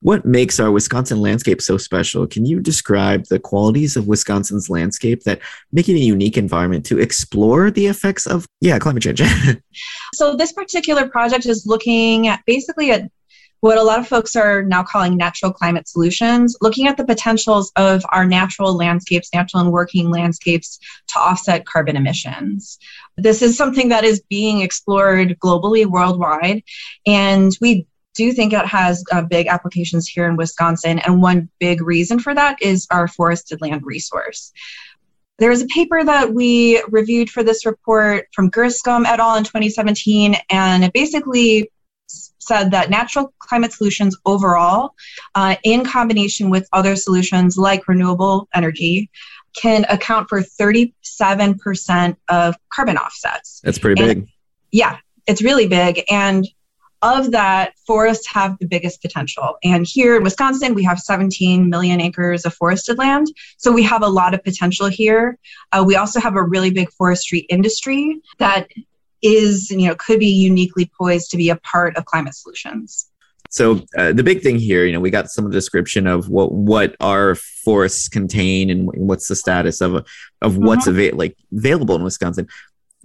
[0.00, 2.26] What makes our Wisconsin landscape so special?
[2.26, 5.38] Can you describe the qualities of Wisconsin's landscape that
[5.70, 9.22] make it a unique environment to explore the effects of, yeah, climate change?
[10.14, 13.08] so, this particular project is looking at basically at
[13.62, 17.70] what a lot of folks are now calling natural climate solutions, looking at the potentials
[17.76, 22.80] of our natural landscapes, natural and working landscapes to offset carbon emissions.
[23.16, 26.64] This is something that is being explored globally, worldwide,
[27.06, 30.98] and we do think it has uh, big applications here in Wisconsin.
[30.98, 34.52] And one big reason for that is our forested land resource.
[35.38, 39.36] There is a paper that we reviewed for this report from Griscom et al.
[39.36, 41.70] in 2017, and it basically
[42.46, 44.94] said that natural climate solutions overall,
[45.34, 49.10] uh, in combination with other solutions like renewable energy,
[49.54, 53.60] can account for 37% of carbon offsets.
[53.62, 54.28] That's pretty and, big.
[54.70, 56.02] Yeah, it's really big.
[56.10, 56.46] And
[57.02, 59.56] of that, forests have the biggest potential.
[59.64, 63.26] And here in Wisconsin, we have 17 million acres of forested land.
[63.58, 65.36] So we have a lot of potential here.
[65.72, 68.68] Uh, we also have a really big forestry industry that
[69.22, 73.08] is, you know, could be uniquely poised to be a part of climate solutions.
[73.52, 76.96] So uh, the big thing here, you know, we got some description of what what
[77.00, 80.06] our forests contain and what's the status of
[80.40, 81.00] of what's mm-hmm.
[81.00, 82.48] ava- like available in Wisconsin.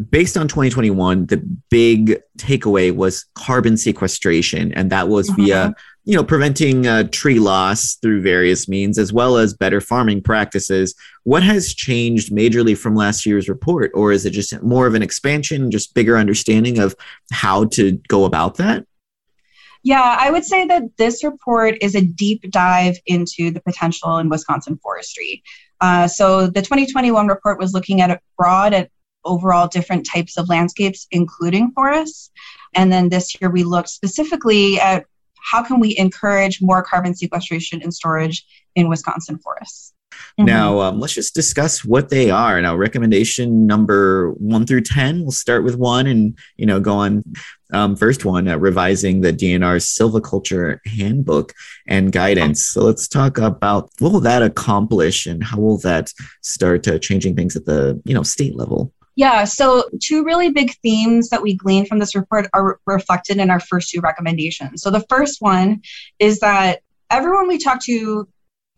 [0.09, 1.37] Based on 2021, the
[1.69, 5.43] big takeaway was carbon sequestration, and that was mm-hmm.
[5.43, 5.75] via
[6.07, 10.95] you know preventing uh, tree loss through various means, as well as better farming practices.
[11.23, 15.03] What has changed majorly from last year's report, or is it just more of an
[15.03, 16.95] expansion, just bigger understanding of
[17.33, 18.85] how to go about that?
[19.83, 24.29] Yeah, I would say that this report is a deep dive into the potential in
[24.29, 25.43] Wisconsin forestry.
[25.81, 28.87] Uh, so the 2021 report was looking at broad and
[29.25, 32.31] overall different types of landscapes, including forests.
[32.75, 35.05] And then this year we looked specifically at
[35.51, 38.45] how can we encourage more carbon sequestration and storage
[38.77, 39.93] in Wisconsin forests.
[40.39, 40.45] Mm-hmm.
[40.45, 42.61] Now, um, let's just discuss what they are.
[42.61, 47.23] Now, recommendation number one through 10, we'll start with one and, you know, go on.
[47.73, 51.53] Um, first one, uh, revising the DNR's silviculture handbook
[51.87, 52.65] and guidance.
[52.65, 57.35] So let's talk about what will that accomplish and how will that start uh, changing
[57.35, 58.93] things at the, you know, state level?
[59.17, 63.49] Yeah, so two really big themes that we gleaned from this report are reflected in
[63.49, 64.83] our first two recommendations.
[64.83, 65.81] So the first one
[66.19, 68.27] is that everyone we talked to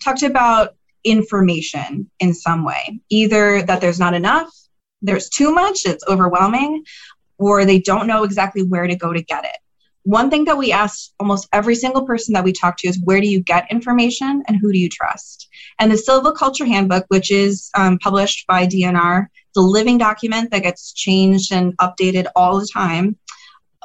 [0.02, 4.50] talked about information in some way, either that there's not enough,
[5.02, 6.86] there's too much, it's overwhelming,
[7.38, 9.58] or they don't know exactly where to go to get it.
[10.04, 13.20] One thing that we asked almost every single person that we talked to is where
[13.20, 15.50] do you get information and who do you trust?
[15.80, 20.94] And the Silviculture Handbook, which is um, published by DNR, the living document that gets
[20.94, 23.18] changed and updated all the time.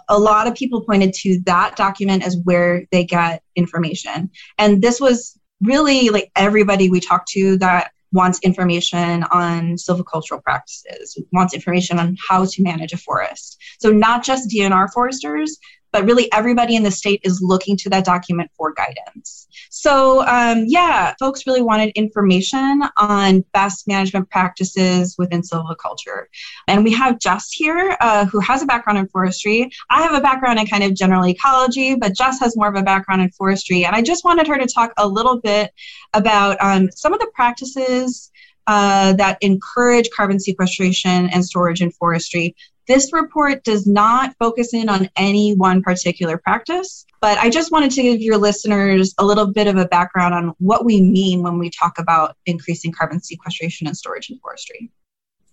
[0.09, 4.31] A lot of people pointed to that document as where they get information.
[4.59, 11.19] And this was really like everybody we talked to that wants information on silvicultural practices,
[11.33, 13.61] wants information on how to manage a forest.
[13.81, 15.59] So not just DNR foresters,
[15.95, 19.47] but really everybody in the state is looking to that document for guidance.
[19.71, 26.25] So, um, yeah, folks really wanted information on best management practices within silviculture.
[26.67, 29.71] And we have Jess here, uh, who has a background in forestry.
[29.89, 32.83] I have a background in kind of general ecology, but Jess has more of a
[32.83, 33.85] background in forestry.
[33.85, 35.71] And I just wanted her to talk a little bit
[36.13, 38.33] about um, some of the practices
[38.67, 42.57] uh, that encourage carbon sequestration and storage in forestry
[42.87, 47.91] this report does not focus in on any one particular practice, but I just wanted
[47.93, 51.59] to give your listeners a little bit of a background on what we mean when
[51.59, 54.91] we talk about increasing carbon sequestration and storage in forestry.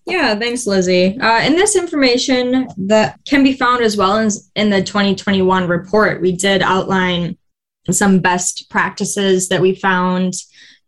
[0.06, 1.18] Yeah, thanks, Lizzie.
[1.20, 6.22] Uh, and this information that can be found as well as in the 2021 report,
[6.22, 7.38] we did outline
[7.90, 10.34] some best practices that we found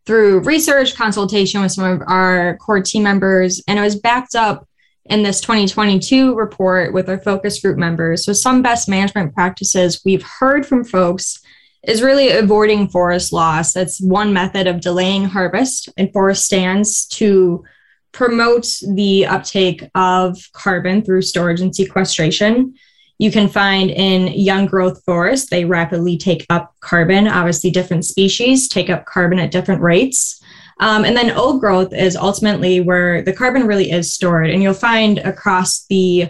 [0.06, 4.68] through research, consultation with some of our core team members, and it was backed up
[5.06, 8.26] in this 2022 report with our focus group members.
[8.26, 11.39] So, some best management practices we've heard from folks
[11.84, 13.74] is really avoiding forest loss.
[13.74, 17.64] That's one method of delaying harvest in forest stands to
[18.14, 22.76] promote the uptake of carbon through storage and sequestration.
[23.20, 27.28] You can find in young growth forests, they rapidly take up carbon.
[27.28, 30.43] Obviously, different species take up carbon at different rates.
[30.80, 34.49] Um, and then old growth is ultimately where the carbon really is stored.
[34.49, 36.30] And you'll find across the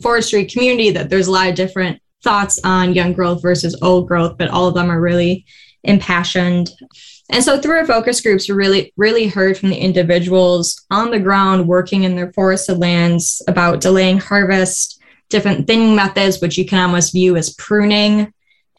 [0.00, 4.36] forestry community that there's a lot of different thoughts on young growth versus old growth,
[4.38, 5.44] but all of them are really
[5.84, 6.70] impassioned.
[7.30, 11.18] And so through our focus groups, we really, really heard from the individuals on the
[11.18, 15.00] ground working in their forested lands about delaying harvest,
[15.30, 18.32] different thinning methods, which you can almost view as pruning,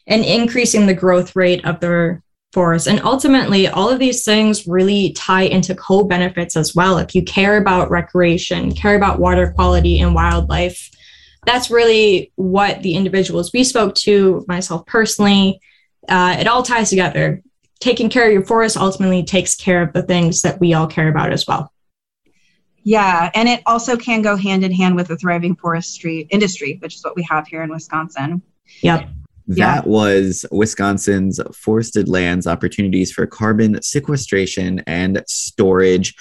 [0.06, 2.22] and increasing the growth rate of their
[2.54, 2.86] forest.
[2.86, 6.96] And ultimately, all of these things really tie into co benefits as well.
[6.98, 10.90] If you care about recreation, care about water quality and wildlife,
[11.44, 15.60] that's really what the individuals we spoke to, myself personally,
[16.08, 17.42] uh, it all ties together.
[17.80, 21.08] Taking care of your forest ultimately takes care of the things that we all care
[21.08, 21.70] about as well.
[22.82, 26.94] Yeah, and it also can go hand in hand with a thriving forestry industry, which
[26.94, 28.42] is what we have here in Wisconsin.
[28.82, 29.08] Yep.
[29.46, 29.80] That yeah.
[29.84, 36.14] was Wisconsin's forested lands opportunities for carbon sequestration and storage.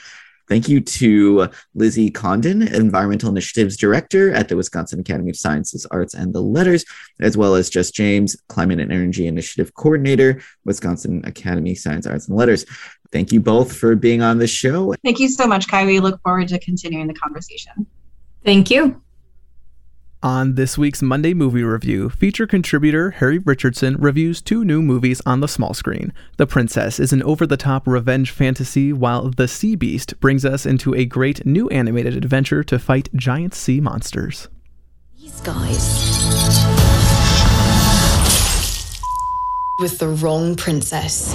[0.50, 6.14] Thank you to Lizzie Condon, Environmental Initiatives Director at the Wisconsin Academy of Sciences, Arts,
[6.14, 6.84] and the Letters,
[7.22, 12.28] as well as Jess James, Climate and Energy Initiative Coordinator, Wisconsin Academy of Science, Arts,
[12.28, 12.66] and Letters.
[13.14, 14.94] Thank you both for being on the show.
[15.04, 15.86] Thank you so much, Kai.
[15.86, 17.88] We look forward to continuing the conversation.
[18.44, 19.02] Thank you.
[20.24, 25.42] On this week's Monday Movie Review, feature contributor Harry Richardson reviews two new movies on
[25.42, 26.14] the small screen.
[26.38, 30.66] The Princess is an over the top revenge fantasy, while The Sea Beast brings us
[30.66, 34.48] into a great new animated adventure to fight giant sea monsters.
[35.20, 36.00] These guys.
[39.80, 41.34] With the wrong princess.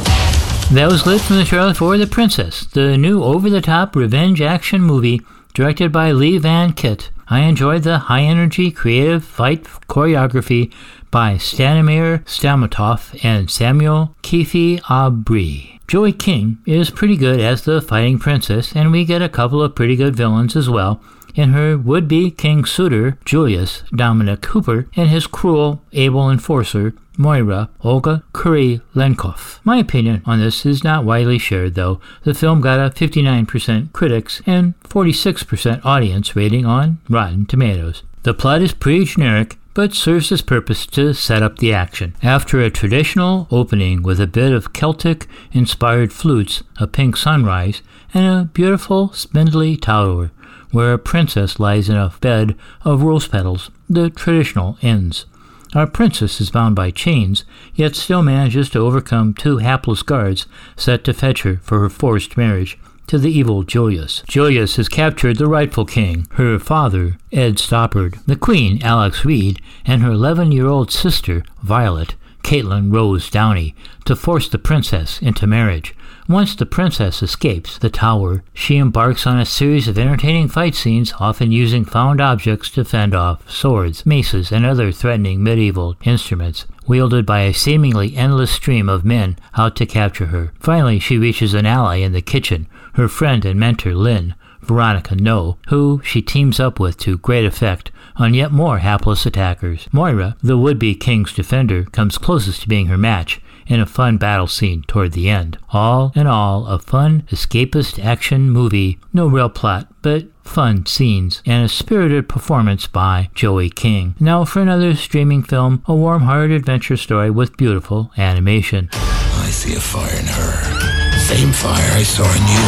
[0.72, 4.40] That was lit from the trailer for The Princess, the new over the top revenge
[4.40, 5.20] action movie
[5.52, 7.10] directed by Le-Van Kiet.
[7.30, 10.72] I enjoyed the high energy, creative fight choreography
[11.10, 15.80] by Stanimir Stamatov and Samuel Keefe Abri.
[15.86, 19.74] Joey King is pretty good as the fighting princess, and we get a couple of
[19.74, 21.02] pretty good villains as well
[21.38, 27.68] in her would be king suitor, Julius Dominic Cooper, and his cruel, able enforcer, Moira
[27.82, 29.58] Olga Kurylenkov.
[29.64, 32.00] My opinion on this is not widely shared, though.
[32.22, 38.04] The film got a 59% critics and 46% audience rating on Rotten Tomatoes.
[38.22, 42.14] The plot is pretty generic, but serves its purpose to set up the action.
[42.22, 47.82] After a traditional opening with a bit of Celtic inspired flutes, a pink sunrise,
[48.14, 50.30] and a beautiful spindly tower
[50.70, 52.54] where a princess lies in a bed
[52.84, 55.26] of rose petals, the traditional ends.
[55.74, 57.44] Our princess is bound by chains,
[57.74, 60.46] yet still manages to overcome two hapless guards
[60.76, 64.22] set to fetch her for her forced marriage to the evil Julius.
[64.28, 70.02] Julius has captured the rightful king, her father, Ed Stoppard, the queen, Alex Reed, and
[70.02, 75.94] her 11 year old sister, Violet, Caitlin Rose Downey, to force the princess into marriage.
[76.28, 81.14] Once the princess escapes the tower, she embarks on a series of entertaining fight scenes,
[81.18, 87.24] often using found objects to fend off swords, maces, and other threatening medieval instruments, wielded
[87.24, 90.52] by a seemingly endless stream of men out to capture her.
[90.60, 95.56] Finally, she reaches an ally in the kitchen, her friend and mentor Lynn, Veronica Ngo,
[95.68, 99.88] who she teams up with to great effect on yet more hapless attackers.
[99.92, 104.16] Moira, the would be king's defender, comes closest to being her match in a fun
[104.16, 105.58] battle scene toward the end.
[105.70, 108.98] All in all, a fun, escapist action movie.
[109.12, 114.14] No real plot, but fun scenes, and a spirited performance by Joey King.
[114.18, 118.88] Now for another streaming film, a warm hearted adventure story with beautiful animation.
[118.92, 121.18] I see a fire in her.
[121.18, 122.64] Same fire I saw in you.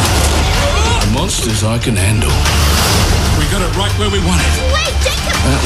[1.01, 2.29] The monsters I can handle.
[3.39, 4.53] We got it right where we want it.
[4.71, 5.33] Wait, Jacob!
[5.41, 5.61] That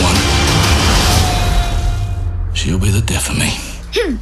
[2.46, 2.56] one.
[2.56, 3.52] She'll be the death of me.
[3.94, 4.16] Hmm.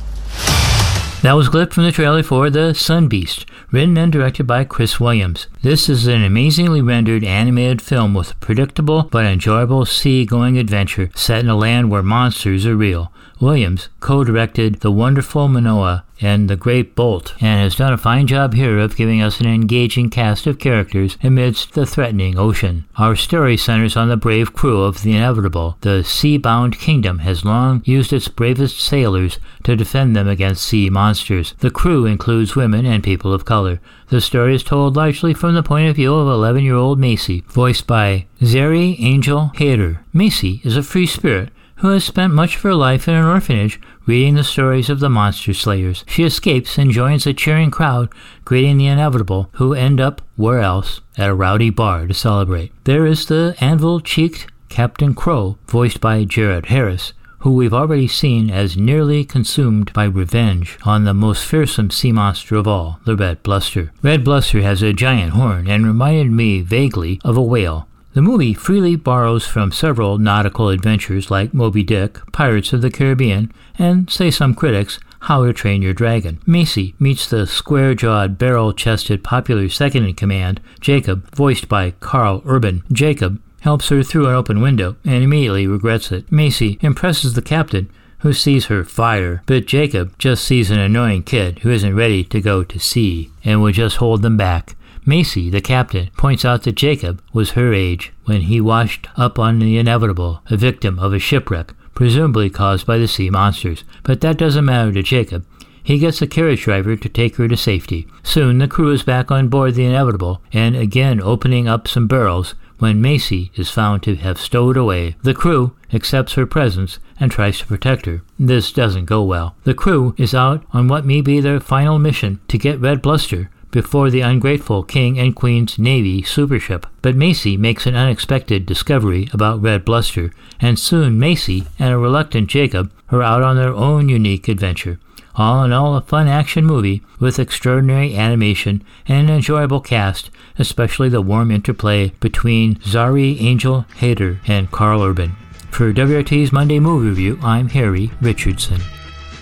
[1.24, 5.00] That was clipped from the trailer for The Sea Beast, written and directed by Chris
[5.00, 5.48] Williams.
[5.62, 11.40] This is an amazingly rendered animated film with a predictable but enjoyable sea-going adventure set
[11.40, 13.10] in a land where monsters are real.
[13.44, 18.54] Williams co-directed The Wonderful Moana and The Great Bolt, and has done a fine job
[18.54, 22.86] here of giving us an engaging cast of characters amidst the threatening ocean.
[22.96, 25.78] Our story centers on the brave crew of the Inevitable.
[25.82, 31.54] The sea-bound kingdom has long used its bravest sailors to defend them against sea monsters.
[31.60, 33.82] The crew includes women and people of color.
[34.08, 38.28] The story is told largely from the point of view of 11-year-old Macy, voiced by
[38.42, 40.00] Zaris-Angel Hator.
[40.14, 41.50] Macy is a free spirit
[41.84, 45.10] who has spent much of her life in an orphanage reading the stories of the
[45.10, 46.06] monster slayers.
[46.08, 48.08] She escapes and joins a cheering crowd
[48.46, 51.02] greeting the inevitable, who end up where else?
[51.18, 52.72] At a rowdy bar to celebrate.
[52.86, 58.50] There is the anvil cheeked Captain Crow, voiced by Jared Harris, who we've already seen
[58.50, 63.44] as nearly consumed by revenge on the most fearsome sea monster of all, the Red
[63.44, 63.92] Bluster.
[64.02, 67.90] Red Bluster has a giant horn and reminded me vaguely of a whale.
[68.14, 73.52] The movie freely borrows from several nautical adventures like Moby Dick, Pirates of the Caribbean,
[73.80, 76.40] and, say some critics, How to Train Your Dragon.
[76.46, 82.44] Macy meets the square jawed, barrel chested, popular second in command, Jacob, voiced by Karl
[82.46, 82.84] Urban.
[82.92, 86.32] Jacob helps her through an open window and immediately regrets it.
[86.32, 87.90] Macy impresses the captain,
[88.20, 92.40] who sees her fire, but Jacob just sees an annoying kid who isn't ready to
[92.40, 94.76] go to sea and will just hold them back.
[95.06, 99.60] Macy, the captain, points out that Jacob was her age when he washed up on
[99.60, 103.84] the inevitable, a victim of a shipwreck, presumably caused by the sea monsters.
[104.04, 105.46] But that doesn't matter to Jacob.
[105.84, 108.08] He gets a carriage driver to take her to safety.
[108.24, 112.56] Soon the crew is back on board the inevitable and again opening up some barrels
[112.80, 115.16] when Macy is found to have stowed away.
[115.24, 118.24] The crew accepts her presence and tries to protect her.
[118.40, 119.56] This doesn't go well.
[119.64, 123.50] The crew is out on what may be their final mission to get Red Bluster
[123.74, 126.86] before the ungrateful King and Queen's Navy supership.
[127.02, 132.50] But Macy makes an unexpected discovery about Red Bluster, and soon Macy and a reluctant
[132.50, 135.00] Jacob are out on their own unique adventure.
[135.36, 141.10] All in all, a fun action movie with extraordinary animation and an enjoyable cast, especially
[141.10, 145.36] the warm interplay between Zari Angel Hader and Karl Urban.
[145.72, 148.82] For WORT's Monday Movie Review, I'm Harry Richardson.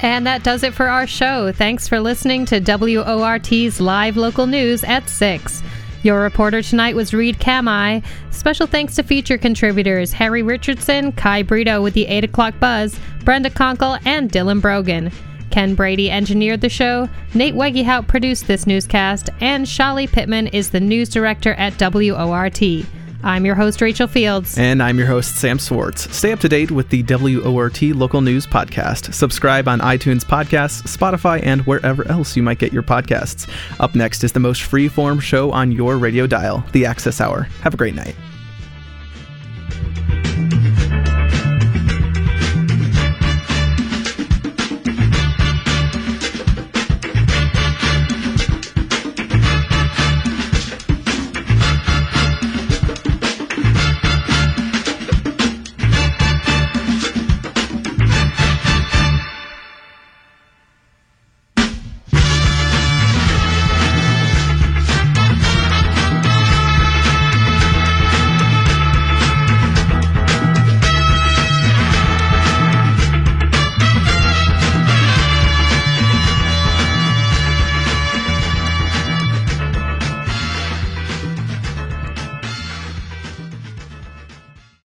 [0.02, 1.52] And that does it for our show.
[1.52, 5.62] Thanks for listening to WORT's live local news at 6.
[6.04, 8.04] Your reporter tonight was Reed Kamai.
[8.32, 13.52] Special thanks to feature contributors Harry Richardson, Kai Brito with the 8 o'clock buzz, Brenda
[13.52, 15.12] Konkel, and Dylan Brogan.
[15.52, 20.80] Ken Brady engineered the show, Nate Wegehout produced this newscast, and Shali Pittman is the
[20.80, 22.62] news director at WORT.
[23.24, 24.58] I'm your host, Rachel Fields.
[24.58, 26.14] And I'm your host, Sam Swartz.
[26.16, 29.14] Stay up to date with the WORT Local News Podcast.
[29.14, 33.50] Subscribe on iTunes Podcasts, Spotify, and wherever else you might get your podcasts.
[33.80, 37.44] Up next is the most free form show on your radio dial, The Access Hour.
[37.62, 38.16] Have a great night.